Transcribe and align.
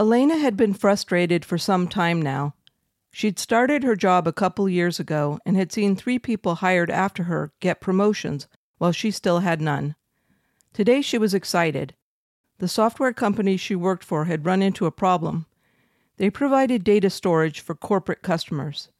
Elena 0.00 0.38
had 0.38 0.56
been 0.56 0.74
frustrated 0.74 1.44
for 1.44 1.58
some 1.58 1.88
time 1.88 2.22
now. 2.22 2.54
She'd 3.10 3.38
started 3.38 3.82
her 3.82 3.96
job 3.96 4.28
a 4.28 4.32
couple 4.32 4.68
years 4.68 5.00
ago 5.00 5.40
and 5.44 5.56
had 5.56 5.72
seen 5.72 5.96
three 5.96 6.20
people 6.20 6.56
hired 6.56 6.88
after 6.88 7.24
her 7.24 7.52
get 7.58 7.80
promotions 7.80 8.46
while 8.76 8.92
she 8.92 9.10
still 9.10 9.40
had 9.40 9.60
none. 9.60 9.96
Today 10.72 11.02
she 11.02 11.18
was 11.18 11.34
excited. 11.34 11.94
The 12.58 12.68
software 12.68 13.12
company 13.12 13.56
she 13.56 13.74
worked 13.74 14.04
for 14.04 14.26
had 14.26 14.46
run 14.46 14.62
into 14.62 14.86
a 14.86 14.92
problem. 14.92 15.46
They 16.16 16.30
provided 16.30 16.84
data 16.84 17.10
storage 17.10 17.58
for 17.58 17.74
corporate 17.74 18.22
customers. 18.22 18.90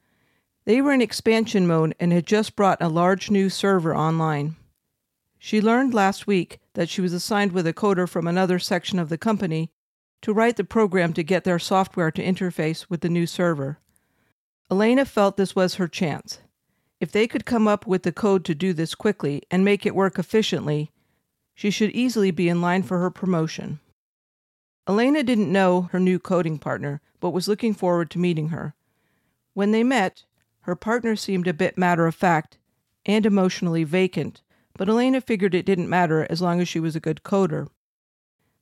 They 0.64 0.82
were 0.82 0.92
in 0.92 1.00
expansion 1.00 1.66
mode 1.66 1.94
and 2.00 2.12
had 2.12 2.26
just 2.26 2.56
brought 2.56 2.82
a 2.82 2.88
large 2.88 3.30
new 3.30 3.50
server 3.50 3.94
online. 3.96 4.56
She 5.38 5.60
learned 5.60 5.94
last 5.94 6.26
week 6.26 6.58
that 6.74 6.88
she 6.88 7.00
was 7.00 7.12
assigned 7.12 7.52
with 7.52 7.68
a 7.68 7.72
coder 7.72 8.08
from 8.08 8.26
another 8.26 8.58
section 8.58 8.98
of 8.98 9.08
the 9.08 9.18
company 9.18 9.70
to 10.22 10.32
write 10.32 10.56
the 10.56 10.64
program 10.64 11.12
to 11.12 11.22
get 11.22 11.44
their 11.44 11.58
software 11.58 12.10
to 12.10 12.24
interface 12.24 12.86
with 12.88 13.00
the 13.00 13.08
new 13.08 13.26
server. 13.26 13.78
Elena 14.70 15.04
felt 15.04 15.36
this 15.36 15.56
was 15.56 15.74
her 15.74 15.88
chance. 15.88 16.40
If 17.00 17.12
they 17.12 17.26
could 17.26 17.46
come 17.46 17.68
up 17.68 17.86
with 17.86 18.02
the 18.02 18.12
code 18.12 18.44
to 18.46 18.54
do 18.54 18.72
this 18.72 18.94
quickly 18.94 19.42
and 19.50 19.64
make 19.64 19.86
it 19.86 19.94
work 19.94 20.18
efficiently, 20.18 20.90
she 21.54 21.70
should 21.70 21.90
easily 21.90 22.30
be 22.30 22.48
in 22.48 22.60
line 22.60 22.82
for 22.82 22.98
her 22.98 23.10
promotion. 23.10 23.80
Elena 24.88 25.22
didn't 25.22 25.52
know 25.52 25.82
her 25.92 26.00
new 26.00 26.18
coding 26.18 26.58
partner, 26.58 27.00
but 27.20 27.30
was 27.30 27.48
looking 27.48 27.74
forward 27.74 28.10
to 28.10 28.18
meeting 28.18 28.48
her. 28.48 28.74
When 29.54 29.70
they 29.70 29.84
met, 29.84 30.24
her 30.60 30.74
partner 30.74 31.14
seemed 31.16 31.46
a 31.46 31.54
bit 31.54 31.78
matter 31.78 32.06
of 32.06 32.14
fact 32.14 32.58
and 33.06 33.24
emotionally 33.24 33.84
vacant, 33.84 34.42
but 34.76 34.88
Elena 34.88 35.20
figured 35.20 35.54
it 35.54 35.66
didn't 35.66 35.88
matter 35.88 36.26
as 36.30 36.42
long 36.42 36.60
as 36.60 36.68
she 36.68 36.80
was 36.80 36.94
a 36.94 37.00
good 37.00 37.22
coder. 37.22 37.68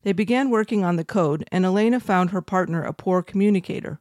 They 0.07 0.13
began 0.13 0.51
working 0.51 0.85
on 0.85 0.95
the 0.95 1.05
code, 1.05 1.49
and 1.51 1.65
Elena 1.65 1.99
found 1.99 2.31
her 2.31 2.41
partner 2.41 2.85
a 2.85 2.93
poor 2.93 3.25
communicator. 3.25 3.99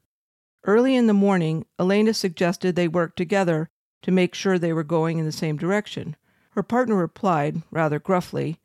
Early 0.64 0.96
in 0.96 1.08
the 1.08 1.16
morning, 1.16 1.66
Elena 1.80 2.14
suggested 2.14 2.76
they 2.76 2.88
work 2.88 3.16
together 3.16 3.72
to 4.04 4.12
make 4.12 4.36
sure 4.36 4.60
they 4.60 4.72
were 4.72 4.84
going 4.84 5.18
in 5.18 5.26
the 5.26 5.32
same 5.32 5.58
direction. 5.58 6.16
Her 6.52 6.62
partner 6.62 6.94
replied, 6.94 7.64
rather 7.72 7.98
gruffly, 7.98 8.60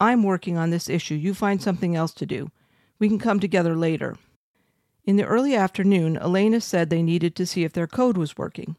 I'm 0.00 0.24
working 0.24 0.56
on 0.56 0.70
this 0.70 0.88
issue. 0.88 1.14
You 1.14 1.32
find 1.32 1.62
something 1.62 1.94
else 1.94 2.12
to 2.14 2.26
do. 2.26 2.50
We 2.98 3.06
can 3.06 3.20
come 3.20 3.38
together 3.38 3.76
later. 3.76 4.16
In 5.04 5.14
the 5.14 5.26
early 5.26 5.54
afternoon, 5.54 6.16
Elena 6.16 6.60
said 6.60 6.90
they 6.90 7.04
needed 7.04 7.36
to 7.36 7.46
see 7.46 7.62
if 7.62 7.72
their 7.72 7.86
code 7.86 8.16
was 8.16 8.36
working. 8.36 8.74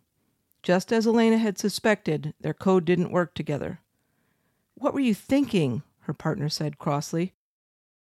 Just 0.64 0.92
as 0.92 1.08
Elena 1.08 1.38
had 1.38 1.58
suspected, 1.58 2.34
their 2.42 2.54
code 2.54 2.84
didn't 2.84 3.14
work 3.14 3.36
together. 3.36 3.80
What 4.76 4.94
were 4.94 5.00
you 5.00 5.14
thinking? 5.14 5.84
her 6.00 6.14
partner 6.14 6.50
said 6.50 6.78
crossly. 6.78 7.36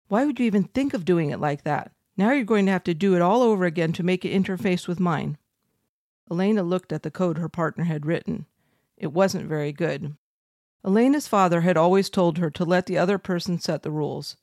Why 0.08 0.24
would 0.24 0.40
you 0.40 0.46
even 0.46 0.64
think 0.64 0.94
of 0.94 1.04
doing 1.04 1.30
it 1.30 1.40
like 1.40 1.64
that? 1.64 1.92
Now 2.16 2.32
you're 2.32 2.44
going 2.44 2.66
to 2.66 2.72
have 2.72 2.84
to 2.84 2.94
do 2.94 3.14
it 3.14 3.22
all 3.22 3.42
over 3.42 3.64
again 3.64 3.92
to 3.94 4.02
make 4.02 4.24
it 4.24 4.32
interface 4.32 4.88
with 4.88 4.98
mine. 4.98 5.38
Elena 6.30 6.62
looked 6.62 6.92
at 6.92 7.02
the 7.02 7.10
code 7.10 7.38
her 7.38 7.48
partner 7.48 7.84
had 7.84 8.04
written. 8.04 8.46
It 8.96 9.12
wasn't 9.12 9.48
very 9.48 9.72
good. 9.72 10.16
Elena's 10.84 11.28
father 11.28 11.60
had 11.60 11.76
always 11.76 12.10
told 12.10 12.38
her 12.38 12.50
to 12.50 12.64
let 12.64 12.86
the 12.86 12.98
other 12.98 13.18
person 13.18 13.58
set 13.58 13.82
the 13.82 13.90
rules. 13.90 14.36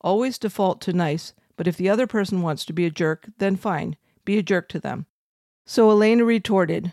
Always 0.00 0.38
default 0.38 0.80
to 0.82 0.92
nice, 0.92 1.32
but 1.56 1.66
if 1.66 1.76
the 1.76 1.88
other 1.88 2.06
person 2.06 2.40
wants 2.40 2.64
to 2.64 2.72
be 2.72 2.86
a 2.86 2.90
jerk, 2.90 3.28
then 3.38 3.56
fine, 3.56 3.96
be 4.24 4.38
a 4.38 4.42
jerk 4.42 4.68
to 4.70 4.80
them. 4.80 5.06
So 5.66 5.90
Elena 5.90 6.24
retorted, 6.24 6.92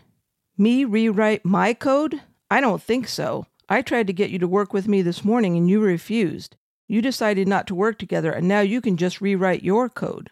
Me 0.58 0.84
rewrite 0.84 1.44
my 1.44 1.72
code? 1.72 2.20
I 2.50 2.60
don't 2.60 2.82
think 2.82 3.08
so. 3.08 3.46
I 3.68 3.82
tried 3.82 4.06
to 4.08 4.12
get 4.12 4.30
you 4.30 4.38
to 4.40 4.48
work 4.48 4.72
with 4.72 4.86
me 4.86 5.02
this 5.02 5.24
morning 5.24 5.56
and 5.56 5.68
you 5.68 5.80
refused. 5.80 6.56
You 6.88 7.02
decided 7.02 7.48
not 7.48 7.66
to 7.68 7.74
work 7.74 7.98
together, 7.98 8.30
and 8.30 8.46
now 8.46 8.60
you 8.60 8.80
can 8.80 8.96
just 8.96 9.20
rewrite 9.20 9.62
your 9.62 9.88
code. 9.88 10.30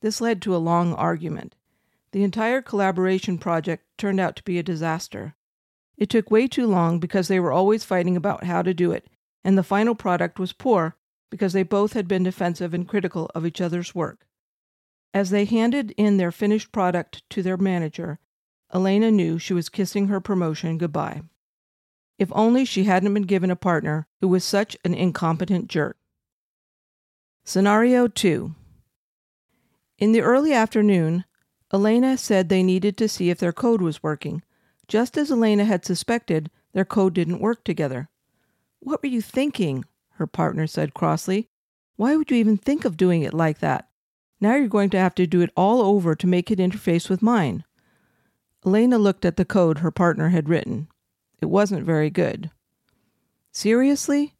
This 0.00 0.20
led 0.20 0.40
to 0.42 0.54
a 0.54 0.58
long 0.58 0.94
argument. 0.94 1.54
The 2.12 2.22
entire 2.22 2.62
collaboration 2.62 3.38
project 3.38 3.84
turned 3.98 4.20
out 4.20 4.36
to 4.36 4.44
be 4.44 4.58
a 4.58 4.62
disaster. 4.62 5.34
It 5.96 6.08
took 6.08 6.30
way 6.30 6.46
too 6.46 6.66
long 6.66 7.00
because 7.00 7.28
they 7.28 7.40
were 7.40 7.52
always 7.52 7.84
fighting 7.84 8.16
about 8.16 8.44
how 8.44 8.62
to 8.62 8.74
do 8.74 8.92
it, 8.92 9.08
and 9.42 9.58
the 9.58 9.62
final 9.62 9.94
product 9.94 10.38
was 10.38 10.52
poor 10.52 10.96
because 11.30 11.52
they 11.52 11.64
both 11.64 11.94
had 11.94 12.06
been 12.06 12.22
defensive 12.22 12.72
and 12.74 12.88
critical 12.88 13.30
of 13.34 13.44
each 13.44 13.60
other's 13.60 13.94
work. 13.94 14.26
As 15.12 15.30
they 15.30 15.44
handed 15.44 15.92
in 15.96 16.16
their 16.16 16.32
finished 16.32 16.70
product 16.70 17.28
to 17.30 17.42
their 17.42 17.56
manager, 17.56 18.18
Elena 18.72 19.10
knew 19.10 19.38
she 19.38 19.54
was 19.54 19.68
kissing 19.68 20.08
her 20.08 20.20
promotion 20.20 20.78
goodbye. 20.78 21.22
If 22.18 22.30
only 22.32 22.64
she 22.64 22.84
hadn't 22.84 23.12
been 23.12 23.24
given 23.24 23.50
a 23.50 23.56
partner 23.56 24.06
who 24.20 24.28
was 24.28 24.44
such 24.44 24.76
an 24.84 24.94
incompetent 24.94 25.68
jerk. 25.68 25.96
Scenario 27.44 28.08
2 28.08 28.54
In 29.98 30.12
the 30.12 30.22
early 30.22 30.52
afternoon, 30.52 31.24
Elena 31.72 32.16
said 32.16 32.48
they 32.48 32.62
needed 32.62 32.96
to 32.96 33.08
see 33.08 33.30
if 33.30 33.38
their 33.38 33.52
code 33.52 33.82
was 33.82 34.02
working. 34.02 34.42
Just 34.86 35.16
as 35.16 35.30
Elena 35.30 35.64
had 35.64 35.84
suspected, 35.84 36.50
their 36.72 36.84
code 36.84 37.14
didn't 37.14 37.40
work 37.40 37.64
together. 37.64 38.08
What 38.80 39.02
were 39.02 39.08
you 39.08 39.20
thinking? 39.20 39.84
her 40.16 40.26
partner 40.26 40.66
said 40.66 40.94
crossly. 40.94 41.48
Why 41.96 42.16
would 42.16 42.30
you 42.30 42.36
even 42.36 42.56
think 42.56 42.84
of 42.84 42.96
doing 42.96 43.22
it 43.22 43.34
like 43.34 43.58
that? 43.58 43.88
Now 44.40 44.54
you're 44.54 44.68
going 44.68 44.90
to 44.90 44.98
have 44.98 45.14
to 45.16 45.26
do 45.26 45.40
it 45.40 45.50
all 45.56 45.80
over 45.80 46.14
to 46.14 46.26
make 46.26 46.50
it 46.50 46.58
interface 46.58 47.08
with 47.08 47.22
mine. 47.22 47.64
Elena 48.64 48.98
looked 48.98 49.24
at 49.24 49.36
the 49.36 49.44
code 49.44 49.78
her 49.78 49.90
partner 49.90 50.28
had 50.28 50.48
written. 50.48 50.88
It 51.44 51.50
wasn't 51.50 51.84
very 51.84 52.08
good. 52.08 52.50
Seriously? 53.52 54.32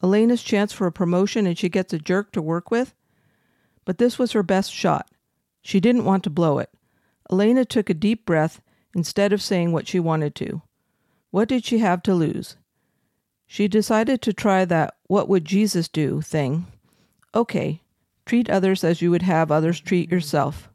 Elena's 0.00 0.44
chance 0.44 0.72
for 0.72 0.86
a 0.86 0.92
promotion 0.92 1.44
and 1.44 1.58
she 1.58 1.68
gets 1.68 1.92
a 1.92 1.98
jerk 1.98 2.30
to 2.30 2.40
work 2.40 2.70
with? 2.70 2.94
But 3.84 3.98
this 3.98 4.16
was 4.16 4.30
her 4.30 4.44
best 4.44 4.72
shot. 4.72 5.10
She 5.60 5.80
didn't 5.80 6.04
want 6.04 6.22
to 6.22 6.30
blow 6.30 6.60
it. 6.60 6.70
Elena 7.28 7.64
took 7.64 7.90
a 7.90 7.94
deep 7.94 8.24
breath 8.24 8.62
instead 8.94 9.32
of 9.32 9.42
saying 9.42 9.72
what 9.72 9.88
she 9.88 9.98
wanted 9.98 10.36
to. 10.36 10.62
What 11.32 11.48
did 11.48 11.64
she 11.64 11.78
have 11.78 12.00
to 12.04 12.14
lose? 12.14 12.56
She 13.48 13.66
decided 13.66 14.22
to 14.22 14.32
try 14.32 14.64
that 14.64 14.94
what 15.08 15.28
would 15.28 15.44
Jesus 15.44 15.88
do 15.88 16.20
thing. 16.20 16.66
Okay, 17.34 17.82
treat 18.24 18.48
others 18.48 18.84
as 18.84 19.02
you 19.02 19.10
would 19.10 19.22
have 19.22 19.50
others 19.50 19.80
treat 19.80 20.12
yourself. 20.12 20.70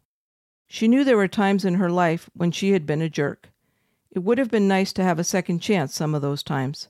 She 0.68 0.90
knew 0.90 1.06
there 1.06 1.16
were 1.16 1.30
times 1.30 1.64
in 1.64 1.76
her 1.76 1.90
life 1.90 2.30
when 2.34 2.52
she 2.52 2.72
had 2.72 2.86
been 2.86 3.02
a 3.02 3.08
jerk. 3.08 3.52
It 4.12 4.20
would 4.20 4.38
have 4.38 4.50
been 4.50 4.68
nice 4.68 4.94
to 4.94 5.04
have 5.04 5.20
a 5.20 5.24
second 5.24 5.60
chance 5.60 5.94
some 5.94 6.16
of 6.16 6.22
those 6.22 6.44
times. 6.44 6.90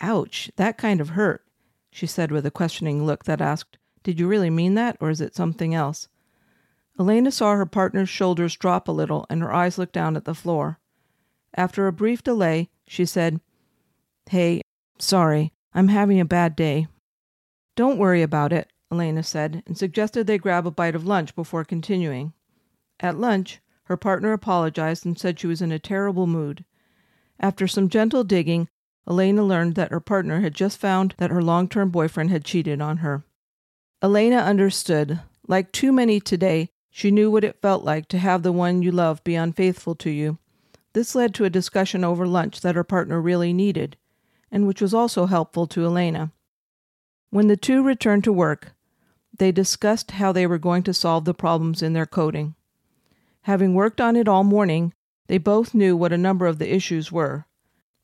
Ouch, 0.00 0.50
that 0.56 0.78
kind 0.78 1.00
of 1.00 1.10
hurt, 1.10 1.44
she 1.90 2.06
said 2.06 2.30
with 2.30 2.46
a 2.46 2.50
questioning 2.50 3.04
look 3.04 3.24
that 3.24 3.40
asked, 3.40 3.78
Did 4.02 4.20
you 4.20 4.28
really 4.28 4.50
mean 4.50 4.74
that, 4.74 4.96
or 5.00 5.10
is 5.10 5.20
it 5.20 5.34
something 5.34 5.74
else? 5.74 6.08
Elena 6.98 7.30
saw 7.30 7.54
her 7.54 7.66
partner's 7.66 8.08
shoulders 8.08 8.56
drop 8.56 8.86
a 8.86 8.92
little, 8.92 9.26
and 9.30 9.40
her 9.40 9.52
eyes 9.52 9.78
looked 9.78 9.94
down 9.94 10.16
at 10.16 10.24
the 10.24 10.34
floor. 10.34 10.78
After 11.54 11.86
a 11.86 11.92
brief 11.92 12.22
delay, 12.22 12.70
she 12.86 13.04
said, 13.04 13.40
Hey, 14.28 14.62
sorry, 14.98 15.52
I'm 15.74 15.88
having 15.88 16.20
a 16.20 16.24
bad 16.24 16.54
day. 16.54 16.88
Don't 17.74 17.98
worry 17.98 18.22
about 18.22 18.52
it, 18.52 18.70
Elena 18.92 19.22
said, 19.22 19.62
and 19.66 19.78
suggested 19.78 20.26
they 20.26 20.38
grab 20.38 20.66
a 20.66 20.70
bite 20.70 20.94
of 20.94 21.06
lunch 21.06 21.34
before 21.34 21.64
continuing. 21.64 22.32
At 23.00 23.18
lunch, 23.18 23.60
her 23.90 23.96
partner 23.96 24.32
apologized 24.32 25.04
and 25.04 25.18
said 25.18 25.40
she 25.40 25.48
was 25.48 25.60
in 25.60 25.72
a 25.72 25.78
terrible 25.80 26.28
mood. 26.28 26.64
After 27.40 27.66
some 27.66 27.88
gentle 27.88 28.22
digging, 28.22 28.68
Elena 29.04 29.42
learned 29.42 29.74
that 29.74 29.90
her 29.90 29.98
partner 29.98 30.42
had 30.42 30.54
just 30.54 30.78
found 30.78 31.16
that 31.18 31.32
her 31.32 31.42
long 31.42 31.66
term 31.66 31.90
boyfriend 31.90 32.30
had 32.30 32.44
cheated 32.44 32.80
on 32.80 32.98
her. 32.98 33.24
Elena 34.00 34.36
understood. 34.36 35.18
Like 35.48 35.72
too 35.72 35.90
many 35.90 36.20
today, 36.20 36.70
she 36.88 37.10
knew 37.10 37.32
what 37.32 37.42
it 37.42 37.60
felt 37.60 37.82
like 37.82 38.06
to 38.10 38.18
have 38.18 38.44
the 38.44 38.52
one 38.52 38.80
you 38.80 38.92
love 38.92 39.24
be 39.24 39.34
unfaithful 39.34 39.96
to 39.96 40.10
you. 40.10 40.38
This 40.92 41.16
led 41.16 41.34
to 41.34 41.44
a 41.44 41.50
discussion 41.50 42.04
over 42.04 42.28
lunch 42.28 42.60
that 42.60 42.76
her 42.76 42.84
partner 42.84 43.20
really 43.20 43.52
needed, 43.52 43.96
and 44.52 44.68
which 44.68 44.80
was 44.80 44.94
also 44.94 45.26
helpful 45.26 45.66
to 45.66 45.84
Elena. 45.84 46.30
When 47.30 47.48
the 47.48 47.56
two 47.56 47.82
returned 47.82 48.22
to 48.22 48.32
work, 48.32 48.70
they 49.36 49.50
discussed 49.50 50.12
how 50.12 50.30
they 50.30 50.46
were 50.46 50.58
going 50.58 50.84
to 50.84 50.94
solve 50.94 51.24
the 51.24 51.34
problems 51.34 51.82
in 51.82 51.92
their 51.92 52.06
coding. 52.06 52.54
Having 53.42 53.74
worked 53.74 54.00
on 54.00 54.16
it 54.16 54.28
all 54.28 54.44
morning, 54.44 54.92
they 55.26 55.38
both 55.38 55.74
knew 55.74 55.96
what 55.96 56.12
a 56.12 56.18
number 56.18 56.46
of 56.46 56.58
the 56.58 56.74
issues 56.74 57.10
were. 57.10 57.46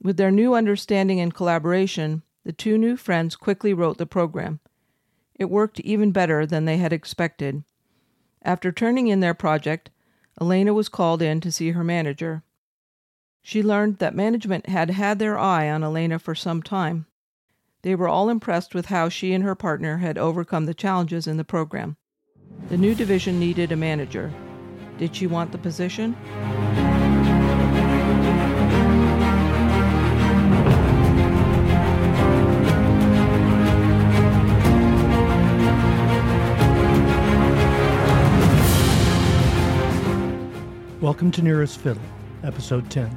With 0.02 0.16
their 0.16 0.30
new 0.30 0.54
understanding 0.54 1.20
and 1.20 1.34
collaboration, 1.34 2.22
the 2.44 2.52
two 2.52 2.78
new 2.78 2.96
friends 2.96 3.36
quickly 3.36 3.74
wrote 3.74 3.98
the 3.98 4.06
program. 4.06 4.60
It 5.34 5.50
worked 5.50 5.80
even 5.80 6.12
better 6.12 6.46
than 6.46 6.64
they 6.64 6.78
had 6.78 6.92
expected. 6.92 7.64
After 8.42 8.70
turning 8.72 9.08
in 9.08 9.20
their 9.20 9.34
project, 9.34 9.90
Elena 10.40 10.72
was 10.72 10.88
called 10.88 11.20
in 11.20 11.40
to 11.40 11.52
see 11.52 11.72
her 11.72 11.84
manager. 11.84 12.42
She 13.42 13.62
learned 13.62 13.98
that 13.98 14.14
management 14.14 14.68
had 14.68 14.90
had 14.90 15.18
their 15.18 15.38
eye 15.38 15.68
on 15.70 15.82
Elena 15.82 16.18
for 16.18 16.34
some 16.34 16.62
time. 16.62 17.06
They 17.82 17.94
were 17.94 18.08
all 18.08 18.28
impressed 18.28 18.74
with 18.74 18.86
how 18.86 19.08
she 19.08 19.32
and 19.32 19.44
her 19.44 19.54
partner 19.54 19.98
had 19.98 20.18
overcome 20.18 20.66
the 20.66 20.74
challenges 20.74 21.26
in 21.26 21.36
the 21.36 21.44
program. 21.44 21.96
The 22.68 22.76
new 22.76 22.94
division 22.94 23.38
needed 23.38 23.72
a 23.72 23.76
manager. 23.76 24.32
Did 24.98 25.14
she 25.14 25.26
want 25.26 25.52
the 25.52 25.58
position? 25.58 26.16
Welcome 41.02 41.30
to 41.32 41.42
Nearest 41.42 41.78
Fiddle, 41.78 42.02
Episode 42.42 42.90
10 42.90 43.14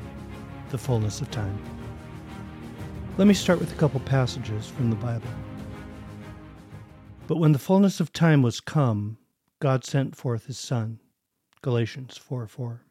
The 0.71 0.77
Fullness 0.77 1.21
of 1.21 1.31
Time. 1.31 1.57
Let 3.17 3.25
me 3.25 3.33
start 3.33 3.57
with 3.57 3.71
a 3.71 3.75
couple 3.75 4.01
passages 4.01 4.67
from 4.67 4.89
the 4.89 4.97
Bible. 4.97 5.29
But 7.27 7.37
when 7.37 7.53
the 7.53 7.57
fullness 7.57 8.01
of 8.01 8.11
time 8.11 8.41
was 8.41 8.59
come, 8.59 9.17
God 9.61 9.85
sent 9.85 10.17
forth 10.17 10.47
his 10.47 10.59
Son 10.59 10.99
Galatians 11.61 12.15
4 12.15 12.47
4. 12.47 12.85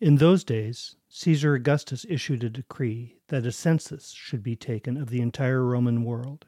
In 0.00 0.16
those 0.16 0.42
days, 0.42 0.96
Caesar 1.08 1.54
Augustus 1.54 2.04
issued 2.08 2.42
a 2.42 2.50
decree 2.50 3.20
that 3.28 3.46
a 3.46 3.52
census 3.52 4.10
should 4.10 4.42
be 4.42 4.56
taken 4.56 4.96
of 4.96 5.08
the 5.08 5.20
entire 5.20 5.62
Roman 5.62 6.02
world. 6.02 6.46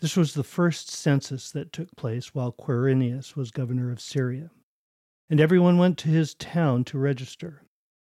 This 0.00 0.18
was 0.18 0.34
the 0.34 0.44
first 0.44 0.90
census 0.90 1.50
that 1.52 1.72
took 1.72 1.96
place 1.96 2.34
while 2.34 2.52
Quirinius 2.52 3.36
was 3.36 3.50
governor 3.50 3.90
of 3.90 4.02
Syria. 4.02 4.50
And 5.30 5.40
everyone 5.40 5.78
went 5.78 5.96
to 6.00 6.08
his 6.08 6.34
town 6.34 6.84
to 6.84 6.98
register. 6.98 7.62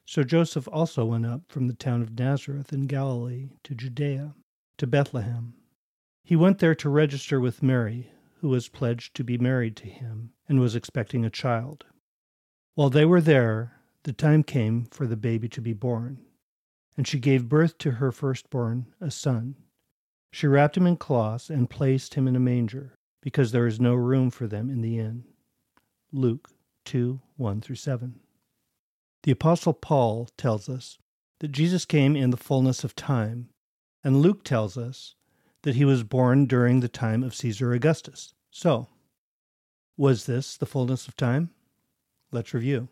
So 0.06 0.24
Joseph 0.24 0.66
also 0.72 1.04
went 1.04 1.26
up 1.26 1.42
from 1.48 1.66
the 1.68 1.74
town 1.74 2.00
of 2.00 2.18
Nazareth 2.18 2.72
in 2.72 2.86
Galilee 2.86 3.50
to 3.64 3.74
Judea, 3.74 4.34
to 4.78 4.86
Bethlehem. 4.86 5.52
He 6.24 6.36
went 6.36 6.58
there 6.58 6.74
to 6.76 6.88
register 6.88 7.38
with 7.38 7.62
Mary, 7.62 8.10
who 8.40 8.48
was 8.48 8.70
pledged 8.70 9.14
to 9.16 9.24
be 9.24 9.36
married 9.36 9.76
to 9.76 9.90
him 9.90 10.32
and 10.48 10.58
was 10.58 10.74
expecting 10.74 11.26
a 11.26 11.30
child. 11.30 11.84
While 12.78 12.90
they 12.90 13.04
were 13.04 13.20
there, 13.20 13.72
the 14.04 14.12
time 14.12 14.44
came 14.44 14.84
for 14.84 15.04
the 15.04 15.16
baby 15.16 15.48
to 15.48 15.60
be 15.60 15.72
born, 15.72 16.24
and 16.96 17.08
she 17.08 17.18
gave 17.18 17.48
birth 17.48 17.76
to 17.78 17.90
her 17.90 18.12
firstborn, 18.12 18.86
a 19.00 19.10
son. 19.10 19.56
She 20.30 20.46
wrapped 20.46 20.76
him 20.76 20.86
in 20.86 20.96
cloths 20.96 21.50
and 21.50 21.68
placed 21.68 22.14
him 22.14 22.28
in 22.28 22.36
a 22.36 22.38
manger, 22.38 22.94
because 23.20 23.50
there 23.50 23.64
was 23.64 23.80
no 23.80 23.94
room 23.94 24.30
for 24.30 24.46
them 24.46 24.70
in 24.70 24.80
the 24.80 24.96
inn. 24.96 25.24
Luke 26.12 26.50
2 26.84 27.20
1 27.36 27.60
through 27.62 27.74
7. 27.74 28.20
The 29.24 29.32
Apostle 29.32 29.72
Paul 29.72 30.28
tells 30.36 30.68
us 30.68 30.98
that 31.40 31.50
Jesus 31.50 31.84
came 31.84 32.14
in 32.14 32.30
the 32.30 32.36
fullness 32.36 32.84
of 32.84 32.94
time, 32.94 33.48
and 34.04 34.22
Luke 34.22 34.44
tells 34.44 34.78
us 34.78 35.16
that 35.62 35.74
he 35.74 35.84
was 35.84 36.04
born 36.04 36.46
during 36.46 36.78
the 36.78 36.88
time 36.88 37.24
of 37.24 37.34
Caesar 37.34 37.72
Augustus. 37.72 38.34
So, 38.52 38.86
was 39.96 40.26
this 40.26 40.56
the 40.56 40.64
fullness 40.64 41.08
of 41.08 41.16
time? 41.16 41.50
Let's 42.30 42.52
review. 42.52 42.88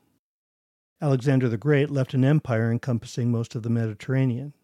Alexander 1.02 1.50
the 1.50 1.58
Great 1.58 1.90
left 1.90 2.14
an 2.14 2.24
empire 2.24 2.72
encompassing 2.72 3.30
most 3.30 3.54
of 3.54 3.62
the 3.62 3.68
Mediterranean. 3.68 4.54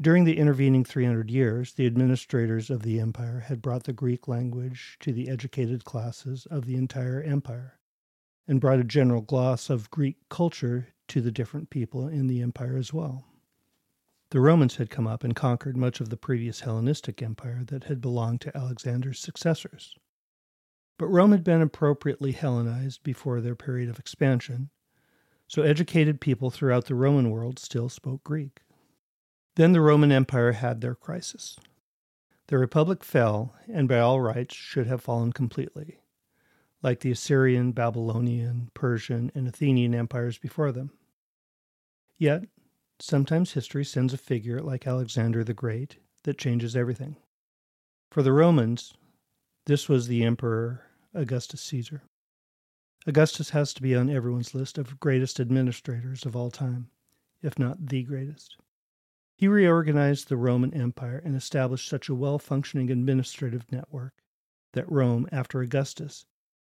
During 0.00 0.24
the 0.24 0.38
intervening 0.38 0.82
300 0.82 1.30
years, 1.30 1.74
the 1.74 1.86
administrators 1.86 2.70
of 2.70 2.82
the 2.82 2.98
empire 3.00 3.40
had 3.40 3.60
brought 3.60 3.84
the 3.84 3.92
Greek 3.92 4.28
language 4.28 4.96
to 5.00 5.12
the 5.12 5.28
educated 5.28 5.84
classes 5.84 6.46
of 6.46 6.64
the 6.64 6.76
entire 6.76 7.22
empire 7.22 7.78
and 8.48 8.62
brought 8.62 8.78
a 8.78 8.84
general 8.84 9.20
gloss 9.20 9.68
of 9.68 9.90
Greek 9.90 10.16
culture 10.30 10.88
to 11.08 11.20
the 11.20 11.32
different 11.32 11.68
people 11.68 12.08
in 12.08 12.28
the 12.28 12.40
empire 12.40 12.78
as 12.78 12.94
well. 12.94 13.26
The 14.30 14.40
Romans 14.40 14.76
had 14.76 14.88
come 14.88 15.06
up 15.06 15.22
and 15.22 15.36
conquered 15.36 15.76
much 15.76 16.00
of 16.00 16.08
the 16.08 16.16
previous 16.16 16.60
Hellenistic 16.60 17.20
empire 17.22 17.62
that 17.66 17.84
had 17.84 18.00
belonged 18.00 18.40
to 18.40 18.56
Alexander's 18.56 19.18
successors. 19.18 19.96
But 20.98 21.08
Rome 21.08 21.32
had 21.32 21.44
been 21.44 21.60
appropriately 21.60 22.32
Hellenized 22.32 23.02
before 23.02 23.40
their 23.40 23.54
period 23.54 23.90
of 23.90 23.98
expansion, 23.98 24.70
so 25.46 25.62
educated 25.62 26.20
people 26.20 26.50
throughout 26.50 26.86
the 26.86 26.94
Roman 26.94 27.30
world 27.30 27.58
still 27.58 27.88
spoke 27.88 28.24
Greek. 28.24 28.60
Then 29.56 29.72
the 29.72 29.80
Roman 29.80 30.10
Empire 30.10 30.52
had 30.52 30.80
their 30.80 30.94
crisis. 30.94 31.58
The 32.48 32.58
Republic 32.58 33.04
fell, 33.04 33.54
and 33.66 33.88
by 33.88 33.98
all 33.98 34.20
rights 34.20 34.54
should 34.54 34.86
have 34.86 35.02
fallen 35.02 35.32
completely, 35.32 36.00
like 36.82 37.00
the 37.00 37.10
Assyrian, 37.10 37.72
Babylonian, 37.72 38.70
Persian, 38.72 39.32
and 39.34 39.48
Athenian 39.48 39.94
empires 39.94 40.38
before 40.38 40.72
them. 40.72 40.92
Yet, 42.16 42.44
sometimes 42.98 43.52
history 43.52 43.84
sends 43.84 44.14
a 44.14 44.18
figure 44.18 44.62
like 44.62 44.86
Alexander 44.86 45.44
the 45.44 45.54
Great 45.54 45.98
that 46.22 46.38
changes 46.38 46.76
everything. 46.76 47.16
For 48.10 48.22
the 48.22 48.32
Romans, 48.32 48.94
this 49.66 49.88
was 49.88 50.06
the 50.06 50.24
Emperor 50.24 50.85
Augustus 51.16 51.62
Caesar. 51.62 52.02
Augustus 53.06 53.50
has 53.50 53.72
to 53.72 53.82
be 53.82 53.94
on 53.94 54.10
everyone's 54.10 54.54
list 54.54 54.78
of 54.78 55.00
greatest 55.00 55.40
administrators 55.40 56.26
of 56.26 56.36
all 56.36 56.50
time, 56.50 56.90
if 57.42 57.58
not 57.58 57.86
the 57.86 58.02
greatest. 58.02 58.56
He 59.36 59.48
reorganized 59.48 60.28
the 60.28 60.36
Roman 60.36 60.74
Empire 60.74 61.20
and 61.24 61.34
established 61.34 61.88
such 61.88 62.08
a 62.08 62.14
well 62.14 62.38
functioning 62.38 62.90
administrative 62.90 63.70
network 63.70 64.22
that 64.72 64.90
Rome, 64.90 65.28
after 65.32 65.60
Augustus, 65.60 66.26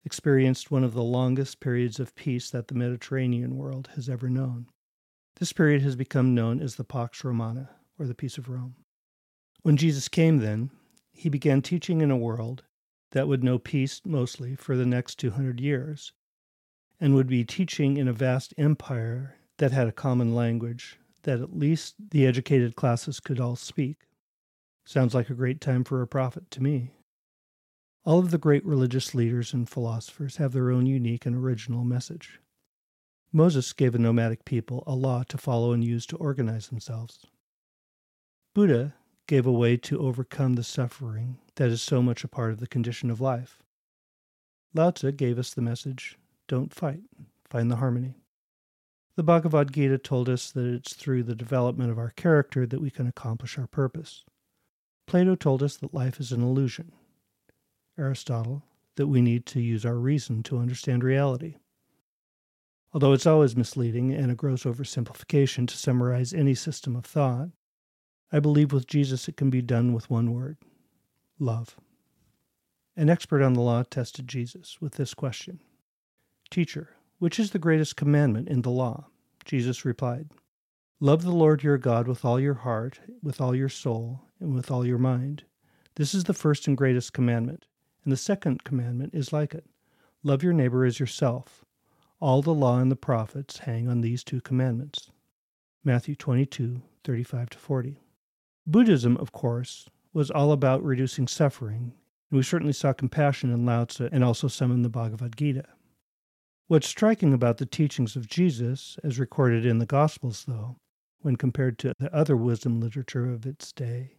experienced 0.03 0.71
one 0.71 0.83
of 0.83 0.93
the 0.93 1.03
longest 1.03 1.59
periods 1.59 1.99
of 1.99 2.15
peace 2.15 2.49
that 2.49 2.67
the 2.67 2.75
Mediterranean 2.75 3.57
world 3.57 3.89
has 3.95 4.09
ever 4.09 4.29
known. 4.29 4.67
This 5.35 5.53
period 5.53 5.81
has 5.81 5.95
become 5.95 6.33
known 6.33 6.59
as 6.61 6.75
the 6.75 6.83
Pax 6.83 7.23
Romana, 7.23 7.69
or 7.99 8.07
the 8.07 8.15
Peace 8.15 8.37
of 8.37 8.49
Rome. 8.49 8.75
When 9.61 9.77
Jesus 9.77 10.07
came, 10.07 10.37
then, 10.37 10.71
he 11.11 11.29
began 11.29 11.61
teaching 11.61 12.01
in 12.01 12.09
a 12.09 12.17
world 12.17 12.63
that 13.11 13.27
would 13.27 13.43
know 13.43 13.59
peace 13.59 14.01
mostly 14.05 14.55
for 14.55 14.75
the 14.75 14.85
next 14.85 15.15
200 15.19 15.59
years, 15.59 16.13
and 16.99 17.15
would 17.15 17.27
be 17.27 17.43
teaching 17.43 17.97
in 17.97 18.07
a 18.07 18.13
vast 18.13 18.53
empire 18.57 19.35
that 19.57 19.71
had 19.71 19.87
a 19.87 19.91
common 19.91 20.33
language 20.33 20.99
that 21.23 21.39
at 21.39 21.57
least 21.57 21.95
the 22.11 22.25
educated 22.25 22.75
classes 22.75 23.19
could 23.19 23.39
all 23.39 23.55
speak. 23.55 24.07
Sounds 24.85 25.13
like 25.13 25.29
a 25.29 25.35
great 25.35 25.61
time 25.61 25.83
for 25.83 26.01
a 26.01 26.07
prophet 26.07 26.49
to 26.51 26.63
me. 26.63 26.91
All 28.03 28.17
of 28.17 28.31
the 28.31 28.39
great 28.39 28.65
religious 28.65 29.13
leaders 29.13 29.53
and 29.53 29.69
philosophers 29.69 30.37
have 30.37 30.53
their 30.53 30.71
own 30.71 30.87
unique 30.87 31.25
and 31.25 31.35
original 31.35 31.83
message. 31.83 32.39
Moses 33.31 33.71
gave 33.73 33.93
a 33.93 33.99
nomadic 33.99 34.43
people 34.43 34.83
a 34.87 34.95
law 34.95 35.23
to 35.29 35.37
follow 35.37 35.71
and 35.71 35.83
use 35.83 36.05
to 36.07 36.17
organize 36.17 36.67
themselves. 36.67 37.25
Buddha 38.53 38.95
gave 39.31 39.47
a 39.47 39.51
way 39.51 39.77
to 39.77 39.97
overcome 39.97 40.55
the 40.55 40.63
suffering 40.63 41.37
that 41.55 41.69
is 41.69 41.81
so 41.81 42.01
much 42.01 42.21
a 42.21 42.27
part 42.27 42.51
of 42.51 42.59
the 42.59 42.67
condition 42.67 43.09
of 43.09 43.21
life. 43.21 43.63
Lao 44.73 44.91
Tzu 44.91 45.13
gave 45.13 45.39
us 45.39 45.53
the 45.53 45.61
message 45.61 46.17
don't 46.49 46.73
fight, 46.73 47.03
find 47.49 47.71
the 47.71 47.77
harmony. 47.77 48.15
The 49.15 49.23
Bhagavad 49.23 49.71
Gita 49.71 49.99
told 49.99 50.27
us 50.27 50.51
that 50.51 50.65
it's 50.65 50.95
through 50.95 51.23
the 51.23 51.33
development 51.33 51.91
of 51.91 51.97
our 51.97 52.09
character 52.09 52.65
that 52.65 52.81
we 52.81 52.89
can 52.89 53.07
accomplish 53.07 53.57
our 53.57 53.67
purpose. 53.67 54.25
Plato 55.07 55.35
told 55.35 55.63
us 55.63 55.77
that 55.77 55.93
life 55.93 56.19
is 56.19 56.33
an 56.33 56.41
illusion. 56.41 56.91
Aristotle, 57.97 58.63
that 58.97 59.07
we 59.07 59.21
need 59.21 59.45
to 59.45 59.61
use 59.61 59.85
our 59.85 59.95
reason 59.95 60.43
to 60.43 60.57
understand 60.57 61.05
reality. 61.05 61.55
Although 62.91 63.13
it's 63.13 63.25
always 63.25 63.55
misleading 63.55 64.11
and 64.11 64.29
a 64.29 64.35
gross 64.35 64.63
oversimplification 64.63 65.69
to 65.69 65.77
summarize 65.77 66.33
any 66.33 66.53
system 66.53 66.97
of 66.97 67.05
thought, 67.05 67.47
I 68.31 68.39
believe 68.39 68.71
with 68.71 68.87
Jesus 68.87 69.27
it 69.27 69.35
can 69.35 69.49
be 69.49 69.61
done 69.61 69.93
with 69.93 70.09
one 70.09 70.33
word 70.33 70.57
love. 71.37 71.75
An 72.95 73.09
expert 73.09 73.41
on 73.41 73.53
the 73.53 73.61
law 73.61 73.83
tested 73.83 74.27
Jesus 74.27 74.79
with 74.79 74.93
this 74.93 75.13
question 75.13 75.59
Teacher, 76.49 76.95
which 77.19 77.39
is 77.39 77.51
the 77.51 77.59
greatest 77.59 77.95
commandment 77.95 78.47
in 78.47 78.61
the 78.61 78.69
law? 78.69 79.07
Jesus 79.43 79.83
replied, 79.85 80.29
Love 80.99 81.23
the 81.23 81.31
Lord 81.31 81.63
your 81.63 81.77
God 81.77 82.07
with 82.07 82.23
all 82.23 82.39
your 82.39 82.53
heart, 82.53 82.99
with 83.23 83.41
all 83.41 83.55
your 83.55 83.69
soul, 83.69 84.21
and 84.39 84.53
with 84.53 84.69
all 84.69 84.85
your 84.85 84.97
mind. 84.97 85.43
This 85.95 86.13
is 86.13 86.25
the 86.25 86.33
first 86.33 86.67
and 86.67 86.77
greatest 86.77 87.11
commandment. 87.11 87.65
And 88.03 88.13
the 88.13 88.17
second 88.17 88.63
commandment 88.63 89.13
is 89.13 89.33
like 89.33 89.53
it 89.53 89.65
love 90.23 90.43
your 90.43 90.53
neighbor 90.53 90.85
as 90.85 90.99
yourself. 90.99 91.65
All 92.19 92.41
the 92.41 92.53
law 92.53 92.77
and 92.77 92.91
the 92.91 92.95
prophets 92.95 93.59
hang 93.59 93.89
on 93.89 94.01
these 94.01 94.23
two 94.23 94.41
commandments. 94.41 95.09
Matthew 95.83 96.15
22, 96.15 96.81
35 97.03 97.49
to 97.49 97.57
40. 97.57 97.99
Buddhism, 98.67 99.17
of 99.17 99.31
course, 99.31 99.89
was 100.13 100.29
all 100.29 100.51
about 100.51 100.83
reducing 100.83 101.27
suffering, 101.27 101.93
and 102.29 102.37
we 102.37 102.43
certainly 102.43 102.73
saw 102.73 102.93
compassion 102.93 103.51
in 103.51 103.65
Lao 103.65 103.85
Tzu 103.85 104.09
and 104.11 104.23
also 104.23 104.47
some 104.47 104.71
in 104.71 104.83
the 104.83 104.89
Bhagavad 104.89 105.35
Gita. 105.35 105.65
What's 106.67 106.87
striking 106.87 107.33
about 107.33 107.57
the 107.57 107.65
teachings 107.65 108.15
of 108.15 108.27
Jesus, 108.27 108.97
as 109.03 109.19
recorded 109.19 109.65
in 109.65 109.79
the 109.79 109.85
Gospels, 109.85 110.45
though, 110.47 110.77
when 111.21 111.35
compared 111.35 111.77
to 111.79 111.93
the 111.99 112.13
other 112.15 112.37
wisdom 112.37 112.79
literature 112.79 113.29
of 113.29 113.45
its 113.45 113.71
day, 113.71 114.17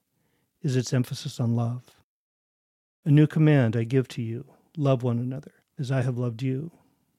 is 0.61 0.77
its 0.77 0.93
emphasis 0.93 1.41
on 1.41 1.55
love. 1.55 1.97
A 3.05 3.11
new 3.11 3.27
command 3.27 3.77
I 3.77 3.85
give 3.85 4.07
to 4.09 4.23
you 4.23 4.45
love 4.77 5.03
one 5.03 5.19
another, 5.19 5.53
as 5.79 5.91
I 5.91 6.03
have 6.03 6.19
loved 6.19 6.43
you. 6.43 6.71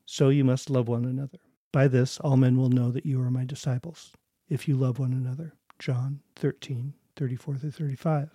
So 0.05 0.29
you 0.29 0.43
must 0.43 0.69
love 0.69 0.87
one 0.87 1.05
another. 1.05 1.39
By 1.71 1.87
this 1.87 2.19
all 2.19 2.37
men 2.37 2.57
will 2.57 2.69
know 2.69 2.91
that 2.91 3.05
you 3.05 3.21
are 3.21 3.31
my 3.31 3.45
disciples, 3.45 4.11
if 4.49 4.67
you 4.67 4.75
love 4.75 4.99
one 4.99 5.13
another. 5.13 5.53
John 5.79 6.21
13, 6.35 6.93
34 7.15 7.57
through 7.57 7.71
35. 7.71 8.29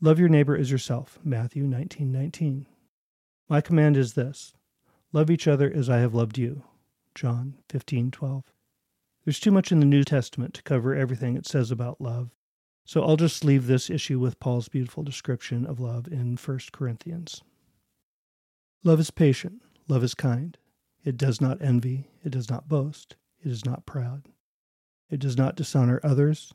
Love 0.00 0.18
your 0.18 0.28
neighbor 0.28 0.56
as 0.56 0.70
yourself. 0.70 1.18
Matthew 1.22 1.64
19, 1.64 2.10
19. 2.10 2.66
My 3.48 3.60
command 3.60 3.96
is 3.96 4.14
this 4.14 4.54
Love 5.12 5.30
each 5.30 5.46
other 5.46 5.70
as 5.72 5.90
I 5.90 5.98
have 5.98 6.14
loved 6.14 6.38
you. 6.38 6.64
John 7.14 7.58
15:12. 7.68 8.44
There's 9.24 9.40
too 9.40 9.50
much 9.50 9.70
in 9.70 9.80
the 9.80 9.86
New 9.86 10.04
Testament 10.04 10.54
to 10.54 10.62
cover 10.62 10.94
everything 10.94 11.36
it 11.36 11.46
says 11.46 11.70
about 11.70 12.00
love. 12.00 12.34
So 12.84 13.02
I'll 13.02 13.16
just 13.16 13.44
leave 13.44 13.66
this 13.66 13.90
issue 13.90 14.18
with 14.18 14.40
Paul's 14.40 14.68
beautiful 14.68 15.02
description 15.02 15.64
of 15.66 15.78
love 15.78 16.08
in 16.08 16.36
1 16.36 16.72
Corinthians. 16.72 17.42
Love 18.82 18.98
is 18.98 19.10
patient, 19.10 19.62
love 19.86 20.02
is 20.02 20.14
kind. 20.14 20.58
It 21.04 21.16
does 21.16 21.40
not 21.40 21.60
envy. 21.60 22.10
It 22.24 22.30
does 22.30 22.48
not 22.48 22.68
boast. 22.68 23.16
It 23.40 23.50
is 23.50 23.64
not 23.64 23.86
proud. 23.86 24.28
It 25.10 25.18
does 25.18 25.36
not 25.36 25.56
dishonor 25.56 26.00
others. 26.02 26.54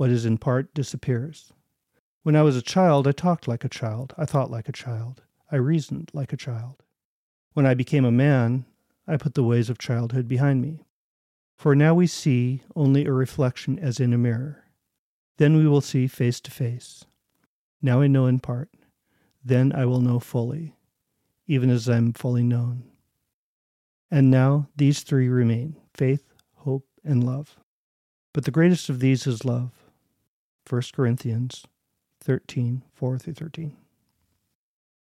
what 0.00 0.08
is 0.08 0.24
in 0.24 0.38
part 0.38 0.72
disappears. 0.72 1.52
When 2.22 2.34
I 2.34 2.40
was 2.40 2.56
a 2.56 2.62
child, 2.62 3.06
I 3.06 3.12
talked 3.12 3.46
like 3.46 3.64
a 3.64 3.68
child, 3.68 4.14
I 4.16 4.24
thought 4.24 4.50
like 4.50 4.66
a 4.66 4.72
child, 4.72 5.20
I 5.52 5.56
reasoned 5.56 6.10
like 6.14 6.32
a 6.32 6.38
child. 6.38 6.82
When 7.52 7.66
I 7.66 7.74
became 7.74 8.06
a 8.06 8.10
man, 8.10 8.64
I 9.06 9.18
put 9.18 9.34
the 9.34 9.42
ways 9.42 9.68
of 9.68 9.76
childhood 9.76 10.26
behind 10.26 10.62
me. 10.62 10.86
For 11.58 11.74
now 11.74 11.92
we 11.92 12.06
see 12.06 12.62
only 12.74 13.04
a 13.04 13.12
reflection 13.12 13.78
as 13.78 14.00
in 14.00 14.14
a 14.14 14.16
mirror. 14.16 14.64
Then 15.36 15.54
we 15.54 15.68
will 15.68 15.82
see 15.82 16.06
face 16.06 16.40
to 16.40 16.50
face. 16.50 17.04
Now 17.82 18.00
I 18.00 18.06
know 18.06 18.24
in 18.24 18.38
part. 18.38 18.70
Then 19.44 19.70
I 19.70 19.84
will 19.84 20.00
know 20.00 20.18
fully, 20.18 20.76
even 21.46 21.68
as 21.68 21.90
I 21.90 21.98
am 21.98 22.14
fully 22.14 22.42
known. 22.42 22.84
And 24.10 24.30
now 24.30 24.70
these 24.74 25.02
three 25.02 25.28
remain 25.28 25.76
faith, 25.92 26.32
hope, 26.54 26.86
and 27.04 27.22
love. 27.22 27.58
But 28.32 28.46
the 28.46 28.50
greatest 28.50 28.88
of 28.88 29.00
these 29.00 29.26
is 29.26 29.44
love. 29.44 29.79
1 30.68 30.82
Corinthians 30.94 31.64
13 32.20 32.82
4 32.94 33.18
through 33.18 33.34
13. 33.34 33.76